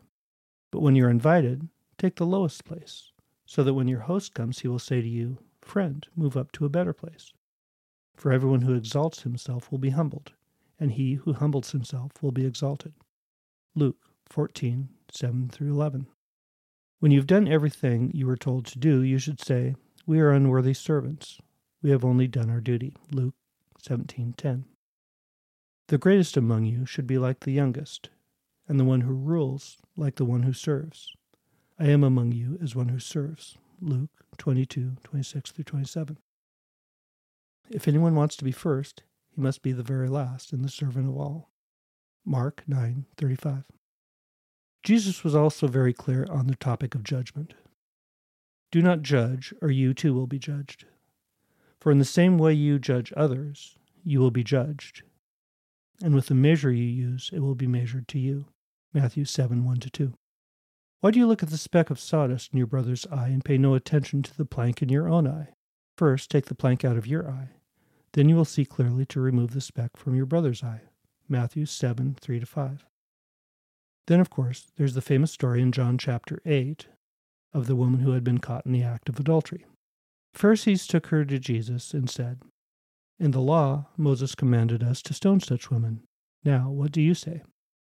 But 0.72 0.80
when 0.80 0.96
you're 0.96 1.10
invited, 1.10 1.68
take 1.98 2.16
the 2.16 2.26
lowest 2.26 2.64
place, 2.64 3.12
so 3.46 3.62
that 3.62 3.74
when 3.74 3.90
your 3.90 4.00
host 4.00 4.34
comes, 4.34 4.60
he 4.60 4.70
will 4.70 4.80
say 4.80 5.02
to 5.02 5.08
you, 5.08 5.40
Friend, 5.62 6.08
move 6.16 6.38
up 6.38 6.54
to 6.54 6.64
a 6.64 6.70
better 6.70 6.94
place. 6.94 7.34
For 8.16 8.32
everyone 8.32 8.62
who 8.62 8.74
exalts 8.74 9.24
himself 9.24 9.70
will 9.70 9.78
be 9.78 9.90
humbled, 9.90 10.32
and 10.80 10.94
he 10.94 11.16
who 11.16 11.34
humbles 11.34 11.72
himself 11.72 12.24
will 12.24 12.32
be 12.32 12.46
exalted. 12.46 12.94
Luke 13.76 14.00
14 14.30 14.88
7 15.12 15.50
through 15.50 15.74
11. 15.74 16.08
When 17.00 17.12
you've 17.12 17.28
done 17.28 17.50
everything 17.50 18.12
you 18.14 18.28
were 18.28 18.38
told 18.38 18.66
to 18.68 18.80
do, 18.80 19.02
you 19.02 19.20
should 19.20 19.42
say, 19.42 19.76
We 20.06 20.22
are 20.22 20.32
unworthy 20.32 20.74
servants. 20.74 21.40
We 21.88 21.92
have 21.92 22.04
only 22.04 22.28
done 22.28 22.50
our 22.50 22.60
duty. 22.60 22.98
Luke 23.14 23.36
17:10. 23.82 24.66
The 25.88 25.98
greatest 25.98 26.36
among 26.36 26.66
you 26.66 26.86
should 26.86 27.08
be 27.08 27.18
like 27.18 27.40
the 27.40 27.54
youngest, 27.54 28.10
and 28.68 28.78
the 28.78 28.84
one 28.84 29.00
who 29.00 29.14
rules 29.14 29.78
like 29.96 30.16
the 30.16 30.26
one 30.26 30.44
who 30.44 30.52
serves. 30.52 31.16
I 31.80 31.86
am 31.86 32.04
among 32.04 32.34
you 32.34 32.58
as 32.62 32.76
one 32.76 32.90
who 32.90 33.00
serves. 33.00 33.58
Luke 33.80 34.26
22:26 34.38 35.52
through 35.54 35.64
27. 35.64 36.18
If 37.70 37.88
anyone 37.88 38.16
wants 38.16 38.36
to 38.36 38.44
be 38.44 38.52
first, 38.52 39.04
he 39.30 39.40
must 39.40 39.62
be 39.62 39.72
the 39.72 39.82
very 39.82 40.10
last 40.10 40.52
and 40.52 40.66
the 40.66 40.70
servant 40.70 41.08
of 41.08 41.16
all. 41.16 41.54
Mark 42.26 42.66
9:35. 42.68 43.64
Jesus 44.84 45.24
was 45.24 45.34
also 45.34 45.68
very 45.68 45.94
clear 45.94 46.26
on 46.26 46.48
the 46.48 46.58
topic 46.58 46.96
of 46.96 47.04
judgment. 47.06 47.54
Do 48.72 48.82
not 48.82 49.04
judge, 49.04 49.54
or 49.62 49.72
you 49.72 49.94
too 49.94 50.14
will 50.14 50.28
be 50.28 50.38
judged. 50.38 50.84
For 51.80 51.92
in 51.92 52.00
the 52.00 52.06
same 52.06 52.38
way 52.38 52.54
you 52.54 52.80
judge 52.80 53.14
others, 53.16 53.78
you 54.04 54.20
will 54.20 54.32
be 54.32 54.44
judged. 54.44 55.04
And 56.02 56.14
with 56.14 56.28
the 56.28 56.36
measure 56.36 56.72
you 56.72 56.86
use, 56.86 57.30
it 57.34 57.40
will 57.40 57.56
be 57.56 57.68
measured 57.68 58.08
to 58.10 58.20
you. 58.20 58.46
Matthew 58.94 59.26
7 59.26 59.64
1 59.66 59.80
2. 59.80 60.14
Why 61.02 61.12
do 61.12 61.20
you 61.20 61.28
look 61.28 61.44
at 61.44 61.50
the 61.50 61.58
speck 61.58 61.90
of 61.90 62.00
sawdust 62.00 62.52
in 62.52 62.58
your 62.58 62.68
brother's 62.68 63.06
eye 63.08 63.28
and 63.28 63.46
pay 63.46 63.58
no 63.58 63.76
attention 63.76 64.24
to 64.24 64.36
the 64.36 64.46
plank 64.46 64.82
in 64.82 64.90
your 64.90 65.08
own 65.08 65.28
eye? 65.28 65.50
First, 65.96 66.32
take 66.32 66.46
the 66.46 66.56
plank 66.56 66.84
out 66.84 66.98
of 66.98 67.08
your 67.08 67.30
eye. 67.30 67.50
Then 68.14 68.30
you 68.30 68.36
will 68.36 68.46
see 68.46 68.66
clearly 68.66 69.06
to 69.08 69.20
remove 69.20 69.52
the 69.52 69.62
speck 69.62 69.98
from 69.98 70.16
your 70.16 70.26
brother's 70.26 70.64
eye. 70.64 70.82
Matthew 71.30 71.66
7 71.66 72.16
3 72.20 72.40
5. 72.40 72.86
Then, 74.08 74.20
of 74.20 74.30
course, 74.30 74.72
there's 74.78 74.94
the 74.94 75.02
famous 75.02 75.32
story 75.32 75.62
in 75.62 75.72
John 75.72 75.98
chapter 75.98 76.42
8 76.46 76.88
of 77.54 77.68
the 77.68 77.76
woman 77.76 78.00
who 78.00 78.12
had 78.12 78.24
been 78.24 78.38
caught 78.38 78.66
in 78.66 78.72
the 78.72 78.84
act 78.84 79.10
of 79.10 79.20
adultery. 79.20 79.66
Pharisees 80.34 80.88
took 80.88 81.08
her 81.08 81.26
to 81.26 81.40
Jesus 81.40 81.94
and 81.94 82.10
said, 82.10 82.40
In 83.20 83.32
the 83.32 83.42
law, 83.42 83.88
Moses 83.98 84.36
commanded 84.36 84.84
us 84.84 85.02
to 85.04 85.14
stone 85.14 85.40
such 85.40 85.72
women. 85.72 86.04
Now, 86.44 86.70
what 86.70 86.92
do 86.92 87.02
you 87.02 87.14
say? 87.14 87.44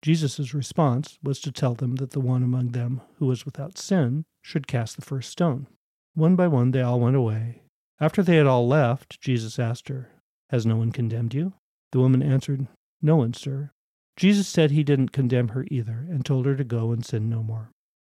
Jesus' 0.01 0.53
response 0.53 1.19
was 1.21 1.41
to 1.41 1.51
tell 1.51 1.73
them 1.73 1.95
that 1.97 2.11
the 2.11 2.21
one 2.21 2.41
among 2.41 2.69
them 2.69 3.01
who 3.17 3.25
was 3.25 3.45
without 3.45 3.77
sin 3.77 4.23
should 4.41 4.67
cast 4.67 4.95
the 4.95 5.01
first 5.01 5.29
stone. 5.29 5.67
One 6.13 6.35
by 6.35 6.47
one 6.47 6.71
they 6.71 6.81
all 6.81 6.99
went 6.99 7.17
away. 7.17 7.63
After 7.99 8.23
they 8.23 8.37
had 8.37 8.47
all 8.47 8.67
left, 8.67 9.19
Jesus 9.19 9.59
asked 9.59 9.89
her, 9.89 10.09
Has 10.49 10.65
no 10.65 10.77
one 10.77 10.91
condemned 10.91 11.33
you? 11.33 11.53
The 11.91 11.99
woman 11.99 12.23
answered, 12.23 12.67
No 13.01 13.17
one, 13.17 13.33
sir. 13.33 13.71
Jesus 14.15 14.47
said 14.47 14.71
he 14.71 14.83
didn't 14.83 15.11
condemn 15.11 15.49
her 15.49 15.65
either, 15.69 16.05
and 16.09 16.25
told 16.25 16.45
her 16.45 16.55
to 16.55 16.63
go 16.63 16.91
and 16.91 17.05
sin 17.05 17.29
no 17.29 17.43
more. 17.43 17.71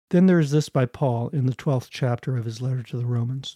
Then 0.09 0.25
there 0.25 0.39
is 0.39 0.51
this 0.51 0.69
by 0.69 0.85
Paul 0.85 1.29
in 1.29 1.45
the 1.45 1.55
12th 1.55 1.87
chapter 1.89 2.37
of 2.37 2.45
his 2.45 2.61
letter 2.61 2.83
to 2.83 2.97
the 2.97 3.05
Romans. 3.05 3.55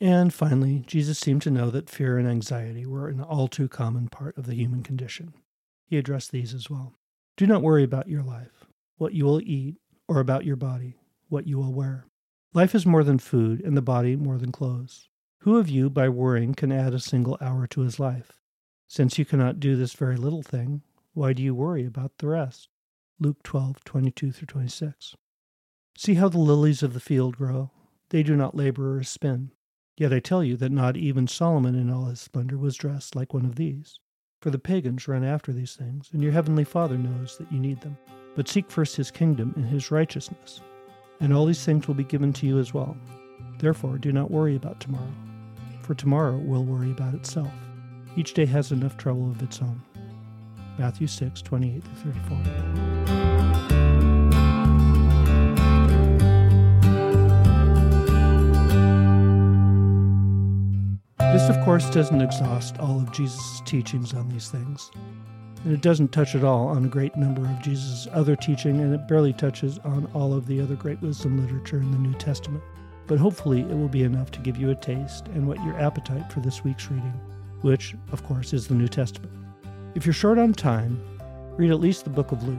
And 0.00 0.34
finally, 0.34 0.82
Jesus 0.86 1.18
seemed 1.18 1.42
to 1.42 1.50
know 1.50 1.70
that 1.70 1.88
fear 1.88 2.18
and 2.18 2.28
anxiety 2.28 2.84
were 2.84 3.08
an 3.08 3.20
all 3.20 3.48
too 3.48 3.68
common 3.68 4.08
part 4.08 4.36
of 4.36 4.46
the 4.46 4.54
human 4.54 4.82
condition. 4.82 5.34
He 5.86 5.96
addressed 5.96 6.32
these 6.32 6.52
as 6.52 6.68
well. 6.68 6.94
Do 7.36 7.46
not 7.46 7.62
worry 7.62 7.84
about 7.84 8.08
your 8.08 8.22
life, 8.22 8.64
what 8.96 9.14
you 9.14 9.24
will 9.24 9.40
eat, 9.40 9.76
or 10.08 10.20
about 10.20 10.44
your 10.44 10.56
body, 10.56 10.96
what 11.28 11.46
you 11.46 11.58
will 11.58 11.72
wear. 11.72 12.06
Life 12.52 12.74
is 12.74 12.86
more 12.86 13.02
than 13.04 13.18
food, 13.18 13.60
and 13.60 13.76
the 13.76 13.82
body 13.82 14.16
more 14.16 14.38
than 14.38 14.52
clothes. 14.52 15.08
Who 15.40 15.58
of 15.58 15.68
you, 15.68 15.90
by 15.90 16.08
worrying, 16.08 16.54
can 16.54 16.72
add 16.72 16.94
a 16.94 17.00
single 17.00 17.36
hour 17.40 17.66
to 17.68 17.80
his 17.80 17.98
life? 17.98 18.40
Since 18.86 19.18
you 19.18 19.24
cannot 19.24 19.60
do 19.60 19.76
this 19.76 19.92
very 19.92 20.16
little 20.16 20.42
thing, 20.42 20.82
why 21.12 21.32
do 21.32 21.42
you 21.42 21.54
worry 21.54 21.84
about 21.86 22.18
the 22.18 22.28
rest? 22.28 22.68
Luke 23.18 23.42
12, 23.42 23.84
22 23.84 24.32
through 24.32 24.46
26. 24.46 25.16
See 25.96 26.14
how 26.14 26.28
the 26.28 26.38
lilies 26.38 26.82
of 26.82 26.94
the 26.94 27.00
field 27.00 27.36
grow. 27.36 27.70
They 28.10 28.22
do 28.22 28.36
not 28.36 28.56
labor 28.56 28.96
or 28.96 29.02
spin. 29.02 29.50
Yet 29.96 30.12
I 30.12 30.20
tell 30.20 30.42
you 30.42 30.56
that 30.56 30.72
not 30.72 30.96
even 30.96 31.26
Solomon 31.26 31.74
in 31.74 31.90
all 31.90 32.06
his 32.06 32.20
splendor 32.20 32.58
was 32.58 32.76
dressed 32.76 33.14
like 33.14 33.32
one 33.32 33.44
of 33.44 33.56
these. 33.56 33.98
For 34.40 34.50
the 34.50 34.58
pagans 34.58 35.08
run 35.08 35.24
after 35.24 35.52
these 35.52 35.76
things, 35.76 36.10
and 36.12 36.22
your 36.22 36.32
heavenly 36.32 36.64
Father 36.64 36.98
knows 36.98 37.38
that 37.38 37.50
you 37.52 37.58
need 37.58 37.80
them. 37.80 37.96
But 38.34 38.48
seek 38.48 38.70
first 38.70 38.96
his 38.96 39.10
kingdom 39.10 39.52
and 39.56 39.64
his 39.64 39.90
righteousness 39.90 40.60
and 41.20 41.32
all 41.32 41.46
these 41.46 41.64
things 41.64 41.86
will 41.86 41.94
be 41.94 42.04
given 42.04 42.32
to 42.34 42.46
you 42.46 42.58
as 42.58 42.74
well. 42.74 42.96
Therefore, 43.58 43.98
do 43.98 44.12
not 44.12 44.30
worry 44.30 44.56
about 44.56 44.80
tomorrow, 44.80 45.12
for 45.82 45.94
tomorrow 45.94 46.36
will 46.36 46.64
worry 46.64 46.90
about 46.90 47.14
itself. 47.14 47.52
Each 48.16 48.34
day 48.34 48.46
has 48.46 48.72
enough 48.72 48.96
trouble 48.96 49.30
of 49.30 49.42
its 49.42 49.60
own. 49.60 49.80
Matthew 50.78 51.06
6, 51.06 51.40
28 51.42 51.82
34. 51.82 53.23
This, 61.34 61.48
of 61.48 61.64
course, 61.64 61.90
doesn't 61.90 62.20
exhaust 62.20 62.78
all 62.78 62.98
of 62.98 63.12
Jesus' 63.12 63.60
teachings 63.66 64.14
on 64.14 64.28
these 64.28 64.48
things 64.48 64.90
and 65.64 65.72
it 65.72 65.80
doesn't 65.80 66.12
touch 66.12 66.34
at 66.34 66.44
all 66.44 66.68
on 66.68 66.84
a 66.84 66.88
great 66.88 67.16
number 67.16 67.42
of 67.42 67.62
Jesus' 67.62 68.06
other 68.12 68.36
teaching, 68.36 68.80
and 68.80 68.94
it 68.94 69.08
barely 69.08 69.32
touches 69.32 69.78
on 69.78 70.08
all 70.12 70.34
of 70.34 70.46
the 70.46 70.60
other 70.60 70.76
great 70.76 71.00
wisdom 71.00 71.40
literature 71.40 71.78
in 71.78 71.90
the 71.90 71.98
New 71.98 72.12
Testament. 72.14 72.62
But 73.06 73.18
hopefully, 73.18 73.60
it 73.60 73.76
will 73.76 73.88
be 73.88 74.02
enough 74.02 74.30
to 74.32 74.40
give 74.40 74.58
you 74.58 74.70
a 74.70 74.74
taste 74.74 75.26
and 75.28 75.48
whet 75.48 75.62
your 75.64 75.78
appetite 75.80 76.30
for 76.30 76.40
this 76.40 76.62
week's 76.64 76.90
reading, 76.90 77.18
which, 77.62 77.94
of 78.12 78.22
course, 78.24 78.52
is 78.52 78.68
the 78.68 78.74
New 78.74 78.88
Testament. 78.88 79.32
If 79.94 80.04
you're 80.04 80.12
short 80.12 80.38
on 80.38 80.52
time, 80.52 81.02
read 81.56 81.70
at 81.70 81.80
least 81.80 82.04
the 82.04 82.10
book 82.10 82.32
of 82.32 82.46
Luke. 82.46 82.58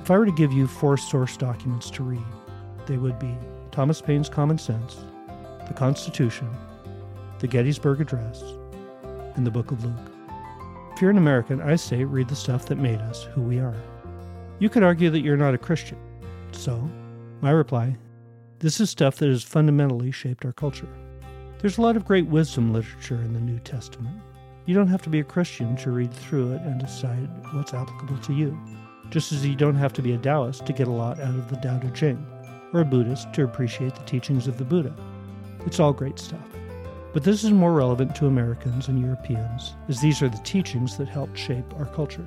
If 0.00 0.10
I 0.10 0.18
were 0.18 0.26
to 0.26 0.32
give 0.32 0.52
you 0.52 0.68
four 0.68 0.96
source 0.96 1.36
documents 1.36 1.90
to 1.90 2.04
read, 2.04 2.24
they 2.86 2.98
would 2.98 3.18
be 3.18 3.34
Thomas 3.72 4.00
Paine's 4.00 4.28
Common 4.28 4.58
Sense, 4.58 5.04
the 5.66 5.74
Constitution, 5.74 6.48
the 7.44 7.48
Gettysburg 7.48 8.00
Address, 8.00 8.42
and 9.34 9.46
the 9.46 9.50
book 9.50 9.70
of 9.70 9.84
Luke. 9.84 10.10
If 10.94 11.02
you're 11.02 11.10
an 11.10 11.18
American, 11.18 11.60
I 11.60 11.76
say 11.76 12.02
read 12.02 12.26
the 12.28 12.34
stuff 12.34 12.64
that 12.64 12.78
made 12.78 13.00
us 13.00 13.24
who 13.24 13.42
we 13.42 13.58
are. 13.58 13.76
You 14.60 14.70
could 14.70 14.82
argue 14.82 15.10
that 15.10 15.20
you're 15.20 15.36
not 15.36 15.52
a 15.52 15.58
Christian. 15.58 15.98
So, 16.52 16.88
my 17.42 17.50
reply 17.50 17.98
this 18.60 18.80
is 18.80 18.88
stuff 18.88 19.16
that 19.16 19.28
has 19.28 19.42
fundamentally 19.42 20.10
shaped 20.10 20.46
our 20.46 20.54
culture. 20.54 20.88
There's 21.58 21.76
a 21.76 21.82
lot 21.82 21.98
of 21.98 22.06
great 22.06 22.24
wisdom 22.24 22.72
literature 22.72 23.16
in 23.16 23.34
the 23.34 23.40
New 23.40 23.58
Testament. 23.58 24.22
You 24.64 24.74
don't 24.74 24.88
have 24.88 25.02
to 25.02 25.10
be 25.10 25.20
a 25.20 25.24
Christian 25.24 25.76
to 25.76 25.90
read 25.90 26.14
through 26.14 26.54
it 26.54 26.62
and 26.62 26.80
decide 26.80 27.28
what's 27.52 27.74
applicable 27.74 28.16
to 28.22 28.32
you, 28.32 28.58
just 29.10 29.32
as 29.32 29.44
you 29.44 29.54
don't 29.54 29.74
have 29.74 29.92
to 29.92 30.02
be 30.02 30.14
a 30.14 30.18
Taoist 30.18 30.64
to 30.64 30.72
get 30.72 30.88
a 30.88 30.90
lot 30.90 31.20
out 31.20 31.34
of 31.34 31.50
the 31.50 31.56
Tao 31.56 31.78
Te 31.78 31.90
Ching, 31.90 32.26
or 32.72 32.80
a 32.80 32.86
Buddhist 32.86 33.34
to 33.34 33.44
appreciate 33.44 33.94
the 33.94 34.04
teachings 34.04 34.48
of 34.48 34.56
the 34.56 34.64
Buddha. 34.64 34.96
It's 35.66 35.78
all 35.78 35.92
great 35.92 36.18
stuff. 36.18 36.53
But 37.14 37.22
this 37.22 37.44
is 37.44 37.52
more 37.52 37.72
relevant 37.72 38.16
to 38.16 38.26
Americans 38.26 38.88
and 38.88 39.00
Europeans, 39.00 39.76
as 39.88 40.00
these 40.00 40.20
are 40.20 40.28
the 40.28 40.36
teachings 40.38 40.96
that 40.96 41.06
helped 41.06 41.38
shape 41.38 41.72
our 41.78 41.86
culture. 41.86 42.26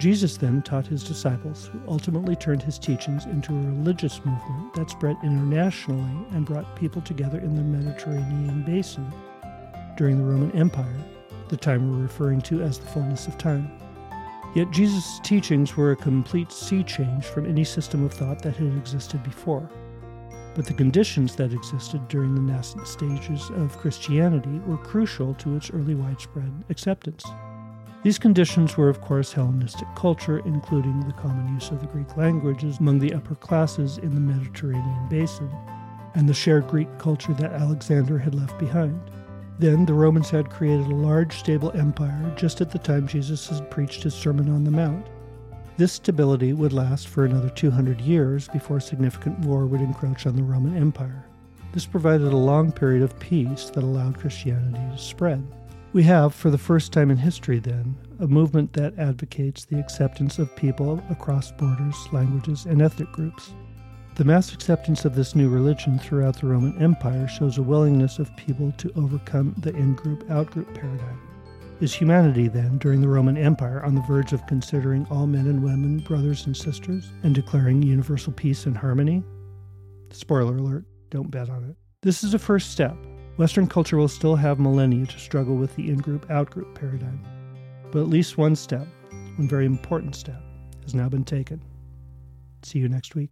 Jesus 0.00 0.36
then 0.36 0.62
taught 0.62 0.84
his 0.84 1.04
disciples, 1.04 1.68
who 1.68 1.80
ultimately 1.86 2.34
turned 2.34 2.60
his 2.60 2.76
teachings 2.76 3.26
into 3.26 3.54
a 3.54 3.56
religious 3.56 4.18
movement 4.24 4.74
that 4.74 4.90
spread 4.90 5.16
internationally 5.22 6.26
and 6.32 6.44
brought 6.44 6.74
people 6.74 7.00
together 7.00 7.38
in 7.38 7.54
the 7.54 7.62
Mediterranean 7.62 8.64
basin 8.64 9.12
during 9.96 10.18
the 10.18 10.24
Roman 10.24 10.50
Empire, 10.56 10.98
the 11.48 11.56
time 11.56 11.88
we're 11.88 12.02
referring 12.02 12.40
to 12.42 12.60
as 12.62 12.80
the 12.80 12.86
fullness 12.88 13.28
of 13.28 13.38
time. 13.38 13.70
Yet 14.56 14.72
Jesus' 14.72 15.20
teachings 15.22 15.76
were 15.76 15.92
a 15.92 15.96
complete 15.96 16.50
sea 16.50 16.82
change 16.82 17.26
from 17.26 17.46
any 17.46 17.62
system 17.62 18.04
of 18.04 18.12
thought 18.12 18.42
that 18.42 18.56
had 18.56 18.76
existed 18.76 19.22
before. 19.22 19.70
But 20.54 20.66
the 20.66 20.74
conditions 20.74 21.36
that 21.36 21.52
existed 21.52 22.08
during 22.08 22.34
the 22.34 22.40
nascent 22.40 22.86
stages 22.88 23.50
of 23.50 23.76
Christianity 23.78 24.60
were 24.66 24.76
crucial 24.78 25.34
to 25.34 25.56
its 25.56 25.70
early 25.70 25.94
widespread 25.94 26.64
acceptance. 26.68 27.24
These 28.04 28.18
conditions 28.18 28.76
were, 28.76 28.88
of 28.88 29.00
course, 29.00 29.32
Hellenistic 29.32 29.88
culture, 29.96 30.38
including 30.40 31.00
the 31.00 31.12
common 31.14 31.52
use 31.54 31.70
of 31.70 31.80
the 31.80 31.86
Greek 31.88 32.16
languages 32.16 32.78
among 32.78 33.00
the 33.00 33.12
upper 33.12 33.34
classes 33.34 33.98
in 33.98 34.14
the 34.14 34.20
Mediterranean 34.20 35.08
basin, 35.08 35.50
and 36.14 36.28
the 36.28 36.34
shared 36.34 36.68
Greek 36.68 36.88
culture 36.98 37.34
that 37.34 37.52
Alexander 37.52 38.18
had 38.18 38.34
left 38.34 38.58
behind. 38.58 39.00
Then 39.58 39.84
the 39.84 39.94
Romans 39.94 40.30
had 40.30 40.48
created 40.48 40.86
a 40.86 40.94
large, 40.94 41.36
stable 41.36 41.72
empire 41.72 42.32
just 42.36 42.60
at 42.60 42.70
the 42.70 42.78
time 42.78 43.08
Jesus 43.08 43.48
had 43.48 43.68
preached 43.70 44.04
his 44.04 44.14
Sermon 44.14 44.48
on 44.48 44.62
the 44.62 44.70
Mount. 44.70 45.06
This 45.78 45.92
stability 45.92 46.54
would 46.54 46.72
last 46.72 47.06
for 47.06 47.24
another 47.24 47.50
200 47.50 48.00
years 48.00 48.48
before 48.48 48.80
significant 48.80 49.38
war 49.38 49.64
would 49.64 49.80
encroach 49.80 50.26
on 50.26 50.34
the 50.34 50.42
Roman 50.42 50.76
Empire. 50.76 51.24
This 51.72 51.86
provided 51.86 52.26
a 52.26 52.36
long 52.36 52.72
period 52.72 53.04
of 53.04 53.16
peace 53.20 53.70
that 53.70 53.84
allowed 53.84 54.18
Christianity 54.18 54.80
to 54.90 54.98
spread. 54.98 55.46
We 55.92 56.02
have, 56.02 56.34
for 56.34 56.50
the 56.50 56.58
first 56.58 56.92
time 56.92 57.12
in 57.12 57.16
history, 57.16 57.60
then, 57.60 57.96
a 58.18 58.26
movement 58.26 58.72
that 58.72 58.98
advocates 58.98 59.66
the 59.66 59.78
acceptance 59.78 60.40
of 60.40 60.56
people 60.56 61.00
across 61.10 61.52
borders, 61.52 62.08
languages, 62.10 62.66
and 62.66 62.82
ethnic 62.82 63.12
groups. 63.12 63.52
The 64.16 64.24
mass 64.24 64.52
acceptance 64.52 65.04
of 65.04 65.14
this 65.14 65.36
new 65.36 65.48
religion 65.48 66.00
throughout 66.00 66.40
the 66.40 66.48
Roman 66.48 66.76
Empire 66.82 67.28
shows 67.28 67.56
a 67.56 67.62
willingness 67.62 68.18
of 68.18 68.36
people 68.36 68.72
to 68.78 68.92
overcome 68.96 69.54
the 69.58 69.70
in 69.76 69.94
group 69.94 70.28
out 70.28 70.50
group 70.50 70.74
paradigm. 70.74 71.27
Is 71.80 71.94
humanity, 71.94 72.48
then, 72.48 72.78
during 72.78 73.00
the 73.00 73.08
Roman 73.08 73.36
Empire 73.36 73.84
on 73.84 73.94
the 73.94 74.00
verge 74.02 74.32
of 74.32 74.46
considering 74.46 75.06
all 75.10 75.26
men 75.26 75.46
and 75.46 75.62
women 75.62 75.98
brothers 75.98 76.46
and 76.46 76.56
sisters 76.56 77.12
and 77.22 77.34
declaring 77.34 77.82
universal 77.82 78.32
peace 78.32 78.66
and 78.66 78.76
harmony? 78.76 79.22
Spoiler 80.10 80.56
alert, 80.56 80.84
don't 81.10 81.30
bet 81.30 81.48
on 81.48 81.64
it. 81.64 81.76
This 82.02 82.24
is 82.24 82.34
a 82.34 82.38
first 82.38 82.72
step, 82.72 82.96
Western 83.38 83.68
culture 83.68 83.96
will 83.96 84.08
still 84.08 84.34
have 84.34 84.58
millennia 84.58 85.06
to 85.06 85.18
struggle 85.20 85.54
with 85.54 85.74
the 85.76 85.88
in 85.88 85.98
group 85.98 86.28
out 86.28 86.50
group 86.50 86.74
paradigm. 86.74 87.24
But 87.92 88.00
at 88.00 88.08
least 88.08 88.36
one 88.36 88.56
step, 88.56 88.86
one 89.36 89.48
very 89.48 89.64
important 89.64 90.16
step, 90.16 90.42
has 90.82 90.92
now 90.92 91.08
been 91.08 91.24
taken. 91.24 91.62
See 92.64 92.80
you 92.80 92.88
next 92.88 93.14
week. 93.14 93.30